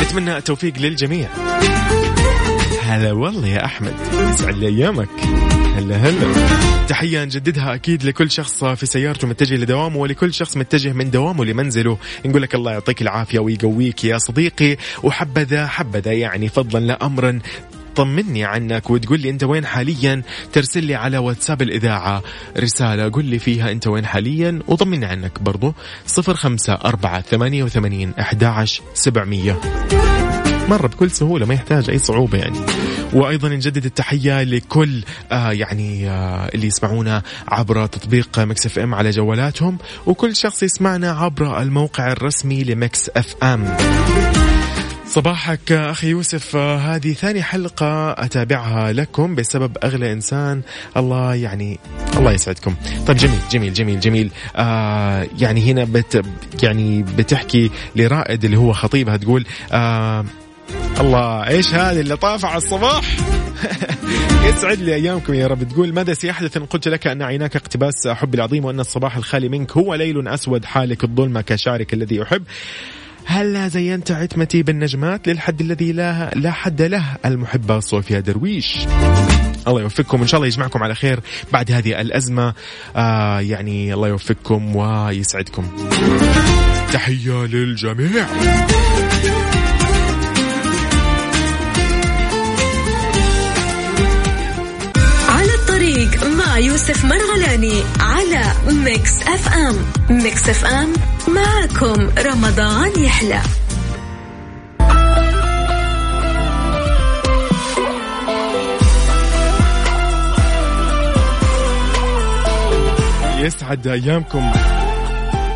نتمنى 0.01 0.37
التوفيق 0.37 0.79
للجميع. 0.79 1.29
هلا 2.83 3.13
والله 3.13 3.49
يا 3.49 3.65
أحمد. 3.65 3.95
يسعد 4.31 4.55
لي 4.55 4.67
ايامك 4.67 5.09
هلا 5.77 5.97
هلا. 5.97 6.33
تحية 6.87 7.25
نجددها 7.25 7.75
أكيد 7.75 8.05
لكل 8.05 8.31
شخص 8.31 8.65
في 8.65 8.87
سيارته 8.87 9.29
متجه 9.29 9.55
لدوامه 9.55 9.97
ولكل 9.97 10.35
شخص 10.35 10.57
متجه 10.57 10.93
من 10.93 11.11
دوامه 11.11 11.45
لمنزله. 11.45 11.99
نقول 12.27 12.43
لك 12.43 12.55
الله 12.55 12.73
يعطيك 12.73 13.03
العافية 13.03 13.39
ويقويك 13.39 14.05
يا 14.05 14.19
صديقي. 14.19 14.77
وحبذا 15.03 15.67
حبذا 15.67 16.13
يعني 16.13 16.49
فضلا 16.49 16.87
لا 16.87 17.07
امرا. 17.07 17.39
طمني 17.97 18.45
عنك 18.45 18.91
وتقول 18.91 19.21
لي 19.21 19.31
أنت 19.31 19.45
وين 19.45 19.67
حاليا؟ 19.67 20.23
ترسل 20.53 20.85
لي 20.85 20.95
على 20.95 21.19
واتساب 21.19 21.63
الإذاعة 21.63 22.23
رسالة. 22.59 23.09
قل 23.09 23.25
لي 23.25 23.39
فيها 23.39 23.71
أنت 23.71 23.87
وين 23.87 24.07
حاليا؟ 24.07 24.59
وطمني 24.69 25.07
عنك 25.07 25.43
برضو. 25.43 25.75
صفر 26.07 26.35
خمسة 26.35 26.73
أربعة 26.73 27.21
ثمانية 27.21 27.65
وثمانين 27.65 28.13
أحد 28.21 28.67
سبعمية. 28.95 29.61
مرة 30.69 30.87
بكل 30.87 31.11
سهولة 31.11 31.47
ما 31.47 31.55
يحتاج 31.55 31.91
أي 31.91 31.99
صعوبة 31.99 32.39
يعني. 32.39 32.59
وأيضا 33.13 33.49
نجدد 33.49 33.85
التحية 33.85 34.43
لكل 34.43 35.03
آه 35.33 35.53
يعني 35.53 36.11
آه 36.11 36.51
اللي 36.55 36.67
يسمعونا 36.67 37.23
عبر 37.49 37.87
تطبيق 37.87 38.39
Mix 38.39 38.67
FM 38.67 38.95
على 38.95 39.11
جوالاتهم 39.11 39.79
وكل 40.07 40.37
شخص 40.37 40.63
يسمعنا 40.63 41.11
عبر 41.11 41.63
الموقع 41.63 42.13
الرسمي 42.13 42.65
ل 42.65 43.11
Mix 43.17 43.35
FM. 43.43 43.77
صباحك 45.07 45.73
أخي 45.73 46.09
يوسف. 46.09 46.57
هذه 46.57 47.13
ثاني 47.13 47.43
حلقة 47.43 48.11
أتابعها 48.11 48.93
لكم 48.93 49.35
بسبب 49.35 49.77
أغلى 49.85 50.13
إنسان. 50.13 50.63
الله 50.97 51.35
يعني 51.35 51.79
الله 52.17 52.33
يسعدكم. 52.33 52.75
طيب 53.07 53.17
جميل 53.17 53.39
جميل 53.51 53.73
جميل 53.73 54.01
جميل. 54.01 54.31
آه 54.57 55.27
يعني 55.39 55.73
هنا 55.73 55.85
بت 55.85 56.25
يعني 56.63 57.03
بتحكي 57.03 57.71
لرائد 57.97 58.45
اللي 58.45 58.57
هو 58.57 58.73
خطيبها 58.73 59.17
تقول 59.17 59.45
آه 59.73 60.25
الله 61.01 61.49
إيش 61.49 61.75
هذه 61.75 62.01
اللطافه 62.01 62.49
على 62.49 62.57
الصباح؟ 62.57 63.05
يسعد 64.49 64.79
لي 64.79 64.95
أيامكم 64.95 65.35
يا 65.35 65.47
رب. 65.47 65.69
تقول 65.69 65.93
ماذا 65.93 66.15
سيحدث 66.15 66.57
إن 66.57 66.65
قلت 66.65 66.89
لك 66.89 67.07
أن 67.07 67.23
عيناك 67.23 67.57
اقتباس 67.57 68.09
حبي 68.09 68.37
العظيم 68.37 68.65
وأن 68.65 68.81
الصباح 68.81 69.17
الخالي 69.17 69.49
منك 69.49 69.73
هو 69.73 69.95
ليل 69.95 70.29
أسود 70.29 70.65
حالك 70.65 71.05
الظلمة 71.05 71.41
كشعرك 71.41 71.95
الذي 71.95 72.23
احب 72.23 72.43
هلا 73.25 73.69
زينت 73.69 74.11
عتمتي 74.11 74.63
بالنجمات 74.63 75.29
للحد 75.29 75.61
الذي 75.61 75.93
لا 75.93 76.31
لا 76.35 76.51
حد 76.51 76.83
له؟ 76.83 77.05
المحبة 77.25 77.81
صوفيا 77.81 78.21
درويش. 78.21 78.79
الله 79.69 79.81
يوفقكم. 79.81 80.21
وان 80.21 80.27
شاء 80.27 80.39
الله 80.39 80.47
يجمعكم 80.47 80.83
على 80.83 80.95
خير 80.95 81.21
بعد 81.53 81.73
هذه 81.73 82.01
الأزمة. 82.01 82.55
آه 82.97 83.41
يعني 83.41 83.95
الله 83.95 84.09
يوفقكم 84.09 84.77
ويسعدكم. 84.77 85.71
تحية 86.93 87.47
للجميع. 87.47 88.27
يوسف 96.63 97.05
مرغلاني 97.05 97.83
على 98.01 98.43
Mix 98.85 99.23
FM. 99.23 99.77
Mix 100.11 100.49
FM 100.49 100.93
معكم 101.29 102.09
رمضان 102.19 103.05
يحلى. 103.05 103.41
يسعد 113.39 113.87
أيامكم. 113.87 114.53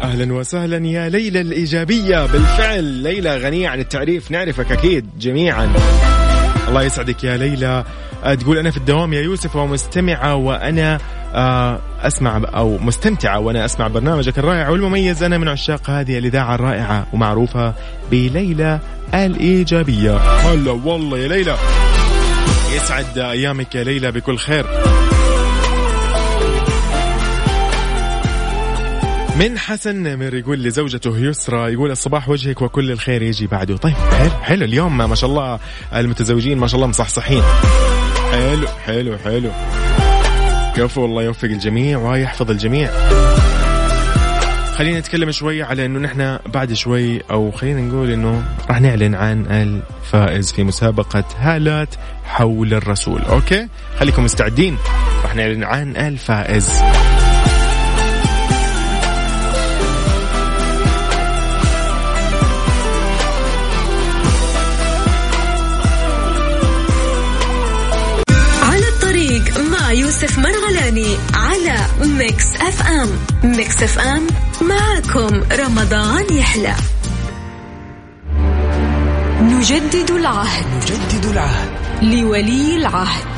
أهلا 0.02 0.34
وسهلا 0.34 0.86
يا 0.86 1.08
ليلى 1.08 1.40
الإيجابية. 1.40 2.26
بالفعل 2.26 2.84
ليلى 2.84 3.36
غنية 3.36 3.68
عن 3.68 3.80
التعريف 3.80 4.30
نعرفك 4.30 4.72
أكيد 4.72 5.18
جميعا. 5.18 5.72
الله 6.68 6.82
يسعدك 6.82 7.24
يا 7.24 7.36
ليلى. 7.36 7.84
آه، 8.24 8.34
تقول 8.34 8.58
أنا 8.58 8.70
في 8.70 8.76
الدوام 8.76 9.12
يا 9.12 9.20
يوسف 9.20 9.56
ومستمعة 9.56 10.34
وأنا 10.34 10.98
آه، 11.34 11.78
أسمع 12.02 12.42
أو 12.54 12.78
مستمتعة 12.78 13.38
وأنا 13.38 13.64
أسمع 13.64 13.88
برنامجك 13.88 14.38
الرائع 14.38 14.68
والمميز. 14.68 15.22
أنا 15.22 15.38
من 15.38 15.48
عشاق 15.48 15.90
هذه 15.90 16.18
الإذاعة 16.18 16.54
الرائعة 16.54 17.06
ومعروفة 17.12 17.74
بليلى 18.10 18.80
الإيجابية. 19.14 20.16
هلا 20.16 20.72
والله 20.72 21.18
يا 21.18 21.28
ليلى. 21.28 21.56
يسعد 22.76 23.18
أيامك 23.18 23.74
يا 23.74 23.84
ليلى 23.84 24.12
بكل 24.12 24.38
خير. 24.38 24.66
من 29.40 29.58
حسن 29.58 30.02
نمر 30.02 30.34
يقول 30.34 30.62
لزوجته 30.62 31.18
يسرى 31.18 31.72
يقول 31.72 31.90
الصباح 31.90 32.28
وجهك 32.28 32.62
وكل 32.62 32.90
الخير 32.90 33.22
يجي 33.22 33.46
بعده. 33.46 33.76
طيب 33.76 33.94
حلو 33.94 34.30
حلو 34.30 34.64
اليوم 34.64 34.98
ما 34.98 35.14
شاء 35.14 35.30
الله 35.30 35.58
المتزوجين 35.94 36.58
ما 36.58 36.66
شاء 36.66 36.76
الله 36.76 36.86
مصحصحين. 36.86 37.42
حلو 38.32 38.68
حلو 38.86 39.18
حلو. 39.18 39.50
كفو 40.76 41.04
الله 41.04 41.22
يوفق 41.22 41.44
الجميع 41.44 41.98
ويحفظ 41.98 42.50
الجميع. 42.50 42.90
خلينا 44.76 44.98
نتكلم 44.98 45.30
شوي 45.30 45.62
على 45.62 45.86
إنه 45.86 45.98
نحن 45.98 46.38
بعد 46.46 46.72
شوي 46.72 47.20
أو 47.30 47.50
خلينا 47.50 47.80
نقول 47.80 48.10
إنه 48.10 48.44
راح 48.68 48.80
نعلن 48.80 49.14
عن 49.14 49.46
الفائز 49.46 50.52
في 50.52 50.64
مسابقة 50.64 51.24
هالات 51.38 51.94
حول 52.24 52.74
الرسول. 52.74 53.22
أوكي؟ 53.22 53.68
خليكم 53.98 54.24
مستعدين. 54.24 54.78
راح 55.22 55.34
نعلن 55.34 55.64
عن 55.64 55.96
الفائز. 55.96 56.70
يوسف 70.06 70.38
مرغلاني 70.38 71.16
على 71.34 71.76
Mix 72.00 72.56
FM. 72.56 73.10
Mix 73.44 73.82
FM 73.82 74.26
معكم 74.60 75.42
رمضان 75.52 76.24
يحلى. 76.32 76.74
نجدد 79.40 80.10
العهد. 80.10 80.66
نجدد 80.76 81.26
العهد. 81.26 81.68
لولي 82.02 82.76
العهد. 82.76 83.35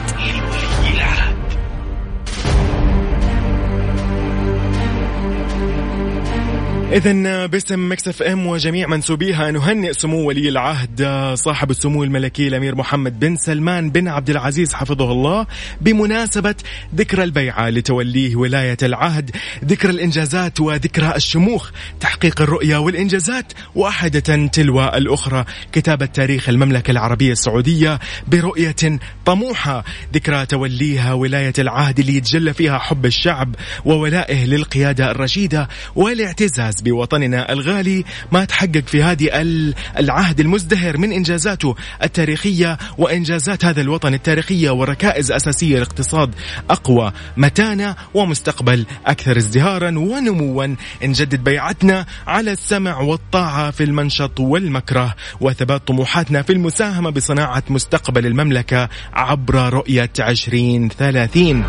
إذا 6.93 7.47
باسم 7.47 7.93
Mix 7.93 8.09
FM 8.09 8.47
وجميع 8.47 8.87
منسوبيها 8.87 9.51
نهنئ 9.51 9.93
سمو 9.93 10.29
ولي 10.29 10.49
العهد 10.49 11.33
صاحب 11.35 11.71
السمو 11.71 12.05
الملكي 12.05 12.49
الأمير 12.49 12.75
محمد 12.75 13.21
بن 13.21 13.37
سلمان 13.37 13.91
بن 13.91 14.09
عبد 14.09 14.31
العزيز 14.31 14.75
حفظه 14.75 15.13
الله 15.13 15.47
بمناسبة 15.81 16.55
ذكرى 16.95 17.25
البيعة 17.25 17.69
لتوليه 17.69 18.37
ولاية 18.37 18.77
العهد 18.83 19.31
ذكرى 19.65 19.91
الإنجازات 19.91 20.61
وذكرى 20.61 21.13
الشموخ 21.17 21.71
تحقيق 22.01 22.43
الرؤية 22.43 22.77
والإنجازات 22.77 23.53
واحدة 23.75 24.47
تلو 24.47 24.85
الأخرى 24.85 25.45
كتابة 25.73 26.07
تاريخ 26.07 26.49
المملكة 26.49 26.91
العربية 26.91 27.33
السعودية 27.33 27.99
برؤية 28.29 28.99
طموحة 29.25 29.85
ذكرى 30.15 30.47
توليها 30.47 31.13
ولاية 31.13 31.55
العهد 31.59 31.99
اللي 31.99 32.17
يتجلى 32.17 32.53
فيها 32.53 32.79
حب 32.79 33.07
الشعب 33.07 33.55
وولائه 33.85 34.45
للقيادة 34.45 35.11
الرشيدة 35.11 35.69
والاعتزاز 35.97 36.78
بوطننا 36.83 37.53
الغالي. 37.53 38.05
ما 38.33 38.45
تحقق 38.45 38.83
في 38.87 39.03
هذه 39.03 39.41
ال- 39.41 39.75
العهد 39.99 40.41
المزدهر 40.41 40.97
من 40.99 41.13
إنجازاته 41.13 41.75
التاريخية 42.03 42.79
وإنجازات 42.99 43.65
هذا 43.65 43.81
الوطن 43.81 44.15
التاريخية 44.15 44.71
وركائز 44.71 45.33
أساسية 45.33 45.79
لاقتصاد 45.79 46.35
أقوى 46.71 47.13
متانة 47.37 47.97
ومستقبل 48.15 48.87
أكثر 49.07 49.37
ازدهارا 49.37 49.89
ونموا. 49.99 50.75
نجدد 51.03 51.45
بيعتنا 51.45 52.07
على 52.27 52.53
السمع 52.53 52.99
والطاعة 53.01 53.71
في 53.71 53.85
المنشط 53.85 54.41
والمكره 54.41 55.15
وثبات 55.41 55.89
طموحاتنا 55.89 56.43
في 56.43 56.53
المساهمة 56.53 57.11
بصناعة 57.11 57.63
مستقبل 57.71 58.27
المملكة 58.27 58.89
عبر 59.13 59.73
رؤية 59.73 60.11
2030 60.21 61.65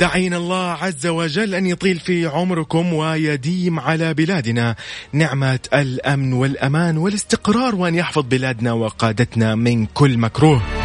دعينا 0.00 0.36
الله 0.36 0.70
عز 0.70 1.06
وجل 1.06 1.54
أن 1.54 1.66
يطيل 1.66 1.98
في 1.98 2.26
عمركم 2.26 2.94
ويديم 2.94 3.80
على 3.80 4.14
بلادنا 4.14 4.76
نعمة 5.12 5.58
الأمن 5.74 6.32
والأمان 6.32 6.98
والاستقرار 6.98 7.74
وأن 7.74 7.94
يحفظ 7.94 8.22
بلادنا 8.22 8.72
وقادتنا 8.72 9.54
من 9.54 9.86
كل 9.86 10.18
مكروه. 10.18 10.83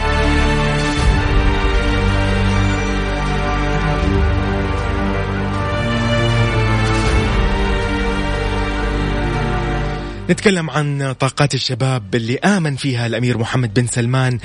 نتكلم 10.29 10.69
عن 10.69 11.13
طاقات 11.19 11.53
الشباب 11.53 12.15
اللي 12.15 12.37
آمن 12.37 12.75
فيها 12.75 13.07
الأمير 13.07 13.37
محمد 13.37 13.73
بن 13.73 13.87
سلمان. 13.87 14.39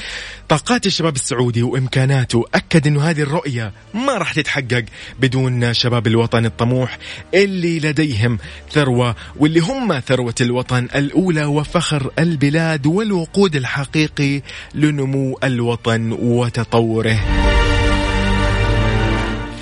طاقات 0.49 0.87
الشباب 0.87 1.15
السعودي 1.15 1.63
وإمكاناته. 1.63 2.45
أكد 2.55 2.87
أنه 2.87 3.03
هذه 3.11 3.21
الرؤية 3.21 3.73
ما 3.95 4.13
راح 4.13 4.33
تتحقق 4.33 4.85
بدون 5.21 5.75
شباب 5.75 6.07
الوطن 6.07 6.47
الطموح 6.47 6.99
اللي 7.35 7.79
لديهم 7.79 8.39
ثروة 8.73 9.17
واللي 9.37 9.61
هم 9.61 10.01
ثروة 10.01 10.35
الوطن 10.41 10.89
الأولى 10.95 11.45
وفخر 11.45 12.11
البلاد 12.19 12.87
والوقود 12.87 13.57
الحقيقي 13.57 14.43
لنمو 14.75 15.39
الوطن 15.45 16.13
وتطوره. 16.13 17.21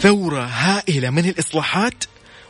ثورة 0.00 0.44
هائلة 0.44 1.10
من 1.10 1.28
الإصلاحات 1.28 2.04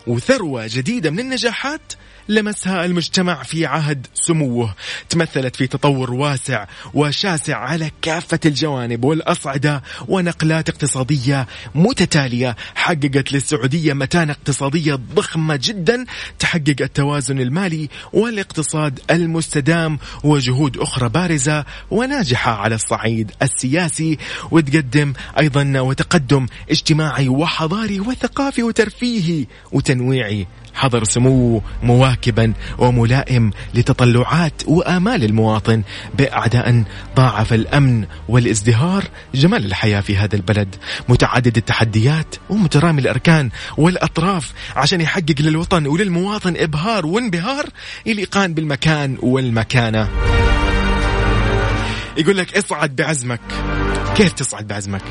وثروة 0.06 0.66
جديدة 0.66 1.10
من 1.10 1.20
النجاحات 1.20 1.92
لمسها 2.28 2.84
المجتمع 2.84 3.42
في 3.42 3.66
عهد 3.66 4.06
سموه. 4.14 4.74
تمثلت 5.08 5.56
في 5.56 5.66
تطور 5.66 6.12
واسع 6.12 6.66
وشاسع 6.94 7.56
على 7.56 7.90
كافة 8.02 8.40
الجوانب 8.46 9.04
والأصعدة 9.04 9.82
ونقلات 10.08 10.68
اقتصادية 10.68 11.46
متتالية 11.74 12.56
حققت 12.74 13.32
للسعودية 13.32 13.92
متانة 13.92 14.32
اقتصادية 14.32 14.94
ضخمة 14.94 15.58
جدا 15.62 16.04
تحقق 16.38 16.76
التوازن 16.80 17.40
المالي 17.40 17.88
والاقتصاد 18.12 19.00
المستدام 19.10 19.98
وجهود 20.24 20.76
أخرى 20.76 21.08
بارزة 21.08 21.64
وناجحة 21.90 22.52
على 22.52 22.74
الصعيد 22.74 23.30
السياسي 23.42 24.18
وتقدم 24.50 25.12
أيضا 25.38 25.80
وتقدم 25.80 26.46
اجتماعي 26.70 27.28
وحضاري 27.28 28.00
وثقافي 28.00 28.62
وترفيهي 28.62 29.46
وتنويعي. 29.72 30.46
حضر 30.74 31.04
سموه 31.04 31.62
مواكبا 31.82 32.52
وملائم 32.78 33.50
لتطلعات 33.74 34.62
وآمال 34.66 35.24
المواطن 35.24 35.82
بأعداء 36.14 36.84
ضاعف 37.16 37.52
الأمن 37.52 38.04
والازدهار 38.28 39.04
جمال 39.34 39.64
الحياة 39.64 40.00
في 40.00 40.16
هذا 40.16 40.36
البلد. 40.36 40.76
متعدد 41.08 41.56
التحديات 41.56 42.34
ومترامي 42.50 43.00
الأركان 43.00 43.50
والأطراف 43.76 44.52
عشان 44.76 45.00
يحقق 45.00 45.40
للوطن 45.40 45.86
وللمواطن 45.86 46.54
إبهار 46.56 47.06
وانبهار 47.06 47.66
يليقان 48.06 48.54
بالمكان 48.54 49.16
والمكانة. 49.22 50.08
يقول 52.16 52.36
لك 52.36 52.56
اصعد 52.56 52.96
بعزمك. 52.96 53.40
كيف 54.14 54.32
تصعد 54.32 54.66
بعزمك 54.66 55.02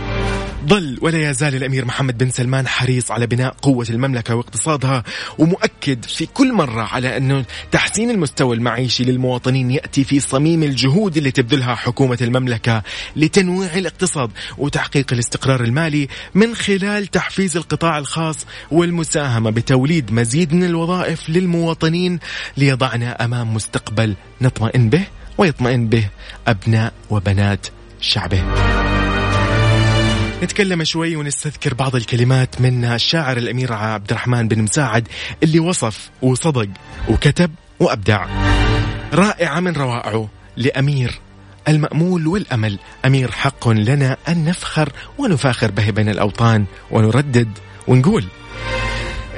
ظل 0.68 0.98
ولا 1.02 1.30
يزال 1.30 1.56
الأمير 1.56 1.86
محمد 1.86 2.18
بن 2.18 2.30
سلمان 2.30 2.68
حريص 2.68 3.12
على 3.12 3.28
بناء 3.28 3.56
قوة 3.62 3.86
المملكة 3.90 4.36
واقتصادها 4.36 5.04
ومؤكد 5.38 6.06
في 6.06 6.26
كل 6.26 6.54
مرة 6.54 6.82
على 6.82 7.18
أنه 7.18 7.46
تحسين 7.72 8.12
المستوى 8.12 8.56
المعيشي 8.56 9.04
للمواطنين 9.04 9.72
يأتي 9.72 10.04
في 10.04 10.20
صميم 10.20 10.64
الجهود 10.64 11.18
اللي 11.18 11.32
تبذلها 11.32 11.76
حكومة 11.76 12.18
المملكة 12.22 12.84
لتنويع 13.16 13.78
الاقتصاد 13.78 14.32
وتحقيق 14.58 15.14
الاستقرار 15.14 15.64
المالي 15.64 16.08
من 16.36 16.56
خلال 16.56 17.08
تحفيز 17.08 17.58
القطاع 17.58 17.98
الخاص 17.98 18.46
والمساهمة 18.72 19.50
بتوليد 19.50 20.12
مزيد 20.12 20.54
من 20.54 20.64
الوظائف 20.64 21.30
للمواطنين 21.30 22.20
ليضعنا 22.58 23.26
أمام 23.26 23.54
مستقبل 23.54 24.16
نطمئن 24.42 24.90
به 24.90 25.04
ويطمئن 25.38 25.88
به 25.88 26.10
أبناء 26.48 26.94
وبنات 27.10 27.68
شعبه. 28.02 28.81
نتكلم 30.44 30.84
شوي 30.84 31.16
ونستذكر 31.16 31.74
بعض 31.74 31.96
الكلمات 31.96 32.62
من 32.62 32.86
الشاعر 32.86 33.38
الأمير 33.38 33.74
عبد 33.74 34.10
الرحمن 34.10 34.48
بن 34.48 34.62
مساعد 34.62 35.08
اللي 35.44 35.60
وصف 35.60 36.10
وصدق 36.22 36.68
وكتب 37.10 37.52
وأبدع. 37.80 38.26
رائعة 39.14 39.60
من 39.60 39.74
روائعه 39.74 40.30
لأمير 40.58 41.20
المأمول 41.68 42.28
والأمل 42.28 42.80
أمير 43.06 43.32
حق 43.32 43.70
لنا 43.70 44.18
أن 44.28 44.46
نفخر 44.46 44.90
ونفاخر 45.18 45.72
به 45.72 45.90
بين 45.90 46.10
الأوطان 46.10 46.66
ونردد 46.92 47.50
ونقول 47.88 48.26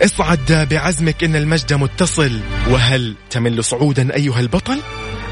اصعد 0.03 0.67
بعزمك 0.71 1.23
إن 1.23 1.35
المجد 1.35 1.73
متصل 1.73 2.39
وهل 2.69 3.15
تمل 3.29 3.63
صعودا 3.63 4.15
أيها 4.15 4.39
البطل؟ 4.39 4.79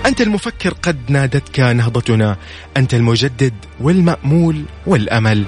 أنت 0.06 0.22
المفكر 0.22 0.74
قد 0.74 0.98
نادتك 1.08 1.60
نهضتنا. 1.60 2.38
أنت 2.78 2.94
المجدد 2.94 3.54
والمأمول 3.80 4.64
والأمل. 4.86 5.46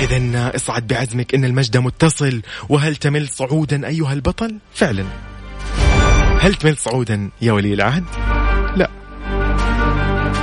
إذا 0.00 0.56
اصعد 0.56 0.86
بعزمك 0.86 1.34
إن 1.34 1.44
المجد 1.44 1.76
متصل. 1.76 2.42
وهل 2.68 2.96
تمل 2.96 3.28
صعودا 3.28 3.86
أيها 3.86 4.12
البطل؟ 4.12 4.58
فعلا. 4.74 5.04
هل 6.40 6.54
تمل 6.54 6.76
صعودا 6.76 7.30
يا 7.42 7.52
ولي 7.52 7.74
العهد؟ 7.74 8.04
لا. 8.76 8.90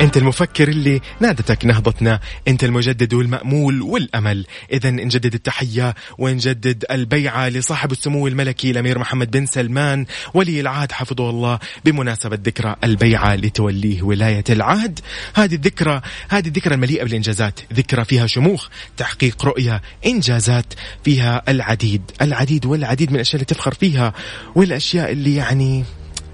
أنت 0.01 0.17
المفكر 0.17 0.67
اللي 0.67 1.01
نادتك 1.19 1.65
نهضتنا. 1.65 2.19
أنت 2.47 2.63
المجدد 2.63 3.13
والمأمول 3.13 3.81
والأمل. 3.81 4.45
اذا 4.71 4.89
نجدد 4.89 5.33
التحية 5.33 5.95
ونجدد 6.17 6.85
البيعة 6.91 7.49
لصاحب 7.49 7.91
السمو 7.91 8.27
الملكي 8.27 8.71
الأمير 8.71 8.99
محمد 8.99 9.31
بن 9.31 9.45
سلمان 9.45 10.05
ولي 10.33 10.61
العهد 10.61 10.91
حفظه 10.91 11.29
الله 11.29 11.59
بمناسبة 11.85 12.39
ذكرى 12.43 12.75
البيعة 12.83 13.35
لتوليه 13.35 14.01
ولاية 14.01 14.43
العهد. 14.49 14.99
هذه 15.33 15.55
الذكرى 15.55 16.01
هذه 16.29 16.47
الذكرى 16.47 16.75
المليئة 16.75 17.03
بالإنجازات. 17.03 17.59
ذكرى 17.73 18.05
فيها 18.05 18.27
شموخ 18.27 18.67
تحقيق 18.97 19.45
رؤية 19.45 19.81
إنجازات. 20.05 20.73
فيها 21.03 21.41
العديد 21.47 22.01
العديد 22.21 22.65
والعديد 22.65 23.09
من 23.09 23.15
الأشياء 23.15 23.35
اللي 23.35 23.45
تفخر 23.45 23.73
فيها 23.73 24.13
والأشياء 24.55 25.11
اللي 25.11 25.35
يعني 25.35 25.83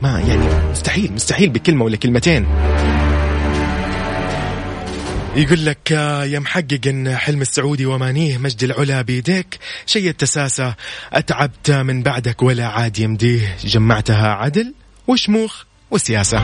ما 0.02 0.20
يعني 0.20 0.72
مستحيل 0.72 1.14
مستحيل 1.14 1.50
بكلمة 1.50 1.86
ولا 1.86 1.98
كلمتين. 1.98 2.46
يقول 5.36 5.66
لك 5.66 5.92
يا 5.92 6.40
محقق 6.40 6.80
إن 6.88 7.16
حلم 7.16 7.42
السعودي 7.42 7.86
ومانيه 7.86 8.38
مجد 8.38 8.64
العلا 8.64 9.02
بيديك 9.02 9.60
شيء 9.86 10.10
التساسة 10.10 10.76
أتعبت 11.14 11.72
من 11.72 12.04
بعدك 12.04 12.44
ولا 12.44 12.68
عاد 12.68 13.00
يمديه 13.00 13.58
جمعتها 13.64 14.28
عدل 14.28 14.74
وشموخ. 15.08 15.64
وسياسة 15.94 16.44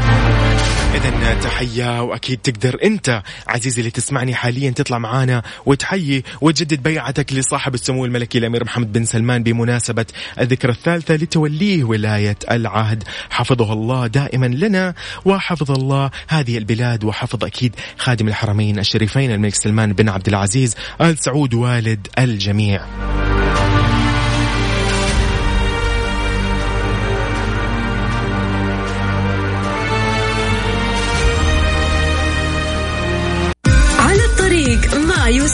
إذا 0.95 1.33
تحية 1.33 2.01
وأكيد 2.01 2.39
تقدر 2.39 2.77
أنت 2.83 3.23
عزيزي 3.47 3.79
اللي 3.79 3.91
تسمعني 3.91 4.35
حاليا 4.35 4.69
تطلع 4.69 4.97
معانا 4.97 5.43
وتحيي 5.65 6.23
وتجدد 6.41 6.83
بيعتك 6.83 7.33
لصاحب 7.33 7.73
السمو 7.73 8.05
الملكي 8.05 8.37
الأمير 8.37 8.63
محمد 8.63 8.93
بن 8.93 9.05
سلمان 9.05 9.43
بمناسبة 9.43 10.05
الذكرى 10.39 10.71
الثالثة 10.71 11.15
لتوليه 11.15 11.83
ولاية 11.83 12.37
العهد. 12.51 13.03
حفظه 13.29 13.73
الله 13.73 14.07
دائما 14.07 14.45
لنا 14.45 14.93
وحفظ 15.25 15.71
الله 15.71 16.11
هذه 16.27 16.57
البلاد 16.57 17.03
وحفظ 17.03 17.43
أكيد 17.45 17.75
خادم 17.97 18.27
الحرمين 18.27 18.79
الشريفين 18.79 19.31
الملك 19.31 19.55
سلمان 19.55 19.93
بن 19.93 20.09
عبد 20.09 20.27
العزيز 20.27 20.75
آل 21.01 21.17
سعود 21.17 21.53
والد 21.53 22.07
الجميع. 22.19 22.85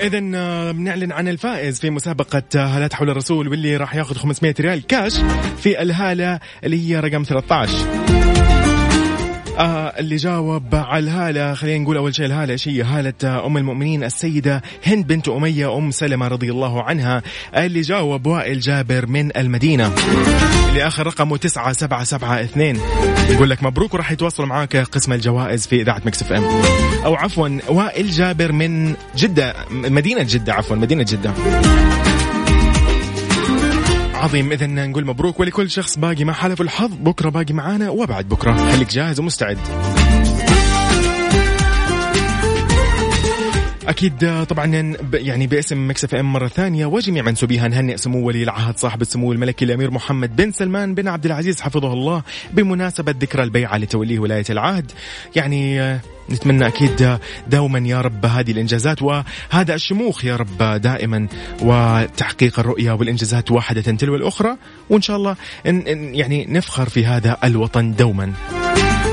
اذا 0.00 0.30
آه، 0.34 0.72
بنعلن 0.72 1.12
عن 1.12 1.28
الفائز 1.28 1.80
في 1.80 1.90
مسابقة 1.90 2.42
آه، 2.56 2.66
هالات 2.66 2.94
حول 2.94 3.10
الرسول 3.10 3.48
واللي 3.48 3.76
راح 3.76 3.94
ياخذ 3.94 4.16
500 4.16 4.54
ريال 4.60 4.86
كاش 4.86 5.16
في 5.58 5.82
الهالة 5.82 6.40
اللي 6.64 6.88
هي 6.88 7.00
رقم 7.00 7.22
13 7.22 8.39
آه 9.60 9.92
اللي 9.98 10.16
جاوب 10.16 10.74
على 10.74 11.04
الهالة. 11.04 11.54
خلينا 11.54 11.78
نقول 11.84 11.96
أول 11.96 12.14
شيء 12.14 12.26
الهالة 12.26 12.58
هي 12.66 12.82
هالة 12.82 13.46
أم 13.46 13.56
المؤمنين 13.56 14.04
السيدة 14.04 14.62
هند 14.86 15.06
بنت 15.06 15.28
أمية 15.28 15.78
أم 15.78 15.90
سلمة 15.90 16.28
رضي 16.28 16.50
الله 16.50 16.82
عنها 16.82 17.22
اللي 17.56 17.80
جاوب 17.80 18.26
وائل 18.26 18.60
جابر 18.60 19.06
من 19.06 19.36
المدينة. 19.36 19.92
اللي 20.68 20.86
آخر 20.86 21.06
رقمه 21.06 21.36
تسعة 21.36 21.72
سبعة 21.72 22.04
سبعة 22.04 22.40
اثنين. 22.40 22.80
يقول 23.30 23.50
لك 23.50 23.62
مبروك 23.62 23.94
وراح 23.94 24.12
يتواصل 24.12 24.46
معاك 24.46 24.76
قسم 24.76 25.12
الجوائز 25.12 25.66
في 25.66 25.82
إذاعة 25.82 26.02
Mix 26.04 26.22
FM. 26.22 26.44
أو 27.04 27.14
عفوا 27.14 27.48
وائل 27.68 28.10
جابر 28.10 28.52
من 28.52 28.94
جدة 29.16 29.54
مدينة 29.70 30.26
جدة 30.28 30.54
عفوا 30.54 30.76
مدينة 30.76 31.06
جدة. 31.08 31.32
عظيم. 34.20 34.52
اذا 34.52 34.66
نقول 34.66 35.06
مبروك 35.06 35.40
ولكل 35.40 35.70
شخص 35.70 35.98
باقي 35.98 36.24
ما 36.24 36.32
حالفه 36.32 36.60
الحظ. 36.60 36.90
بكرة 37.00 37.30
باقي 37.30 37.54
معانا 37.54 37.90
وبعد 37.90 38.28
بكرة. 38.28 38.72
خليك 38.72 38.88
جاهز 38.88 39.20
ومستعد. 39.20 39.58
أكيد 43.90 44.44
طبعا 44.44 44.94
يعني 45.14 45.46
باسم 45.46 45.88
Mix 45.88 46.04
FM 46.04 46.32
مرة 46.32 46.48
ثانية 46.48 46.86
وجميع 46.86 47.22
منسوبيها 47.22 47.68
نهنئ 47.68 47.96
سمو 47.96 48.26
ولي 48.26 48.42
العهد 48.42 48.78
صاحب 48.78 49.02
السمو 49.02 49.32
الملكي 49.32 49.64
الأمير 49.64 49.90
محمد 49.90 50.36
بن 50.36 50.52
سلمان 50.52 50.94
بن 50.94 51.08
عبد 51.08 51.26
العزيز 51.26 51.60
حفظه 51.60 51.92
الله 51.92 52.22
بمناسبة 52.52 53.14
ذكرى 53.20 53.42
البيعة 53.42 53.76
لتوليه 53.78 54.18
ولاية 54.18 54.44
العهد 54.50 54.92
يعني 55.36 55.80
نتمنى 56.30 56.66
أكيد 56.66 57.18
دوما 57.46 57.78
يا 57.78 58.00
رب 58.00 58.26
هذه 58.26 58.50
الإنجازات 58.50 59.02
وهذا 59.02 59.74
الشموخ 59.74 60.24
يا 60.24 60.36
رب 60.36 60.80
دائما 60.80 61.28
وتحقيق 61.62 62.58
الرؤية 62.58 62.92
والإنجازات 62.92 63.50
واحدة 63.50 63.82
تلو 63.82 64.16
الأخرى 64.16 64.56
وإن 64.90 65.02
شاء 65.02 65.16
الله 65.16 65.36
يعني 65.64 66.46
نفخر 66.48 66.88
في 66.88 67.06
هذا 67.06 67.36
الوطن 67.44 67.94
دوما. 67.94 68.32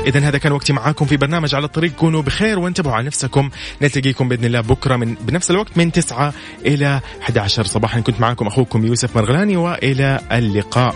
إذا 0.06 0.20
هذا 0.20 0.38
كان 0.38 0.52
وقتي 0.52 0.72
معاكم 0.72 1.06
في 1.06 1.16
برنامج 1.16 1.54
على 1.54 1.64
الطريق. 1.64 1.92
كونوا 1.92 2.22
بخير 2.22 2.58
وانتبهوا 2.58 2.94
على 2.94 3.06
نفسكم. 3.06 3.50
نلتقيكم 3.82 4.28
بإذن 4.28 4.44
الله 4.44 4.60
بكرة 4.60 4.96
من 4.96 5.14
بنفس 5.14 5.50
الوقت 5.50 5.78
من 5.78 5.92
9 5.92 6.32
إلى 6.66 7.00
11 7.22 7.64
صباحا 7.64 8.00
كنت 8.00 8.20
معاكم 8.20 8.46
أخوكم 8.46 8.86
يوسف 8.86 9.16
مرغلاني 9.16 9.56
وإلى 9.56 10.20
اللقاء. 10.32 10.94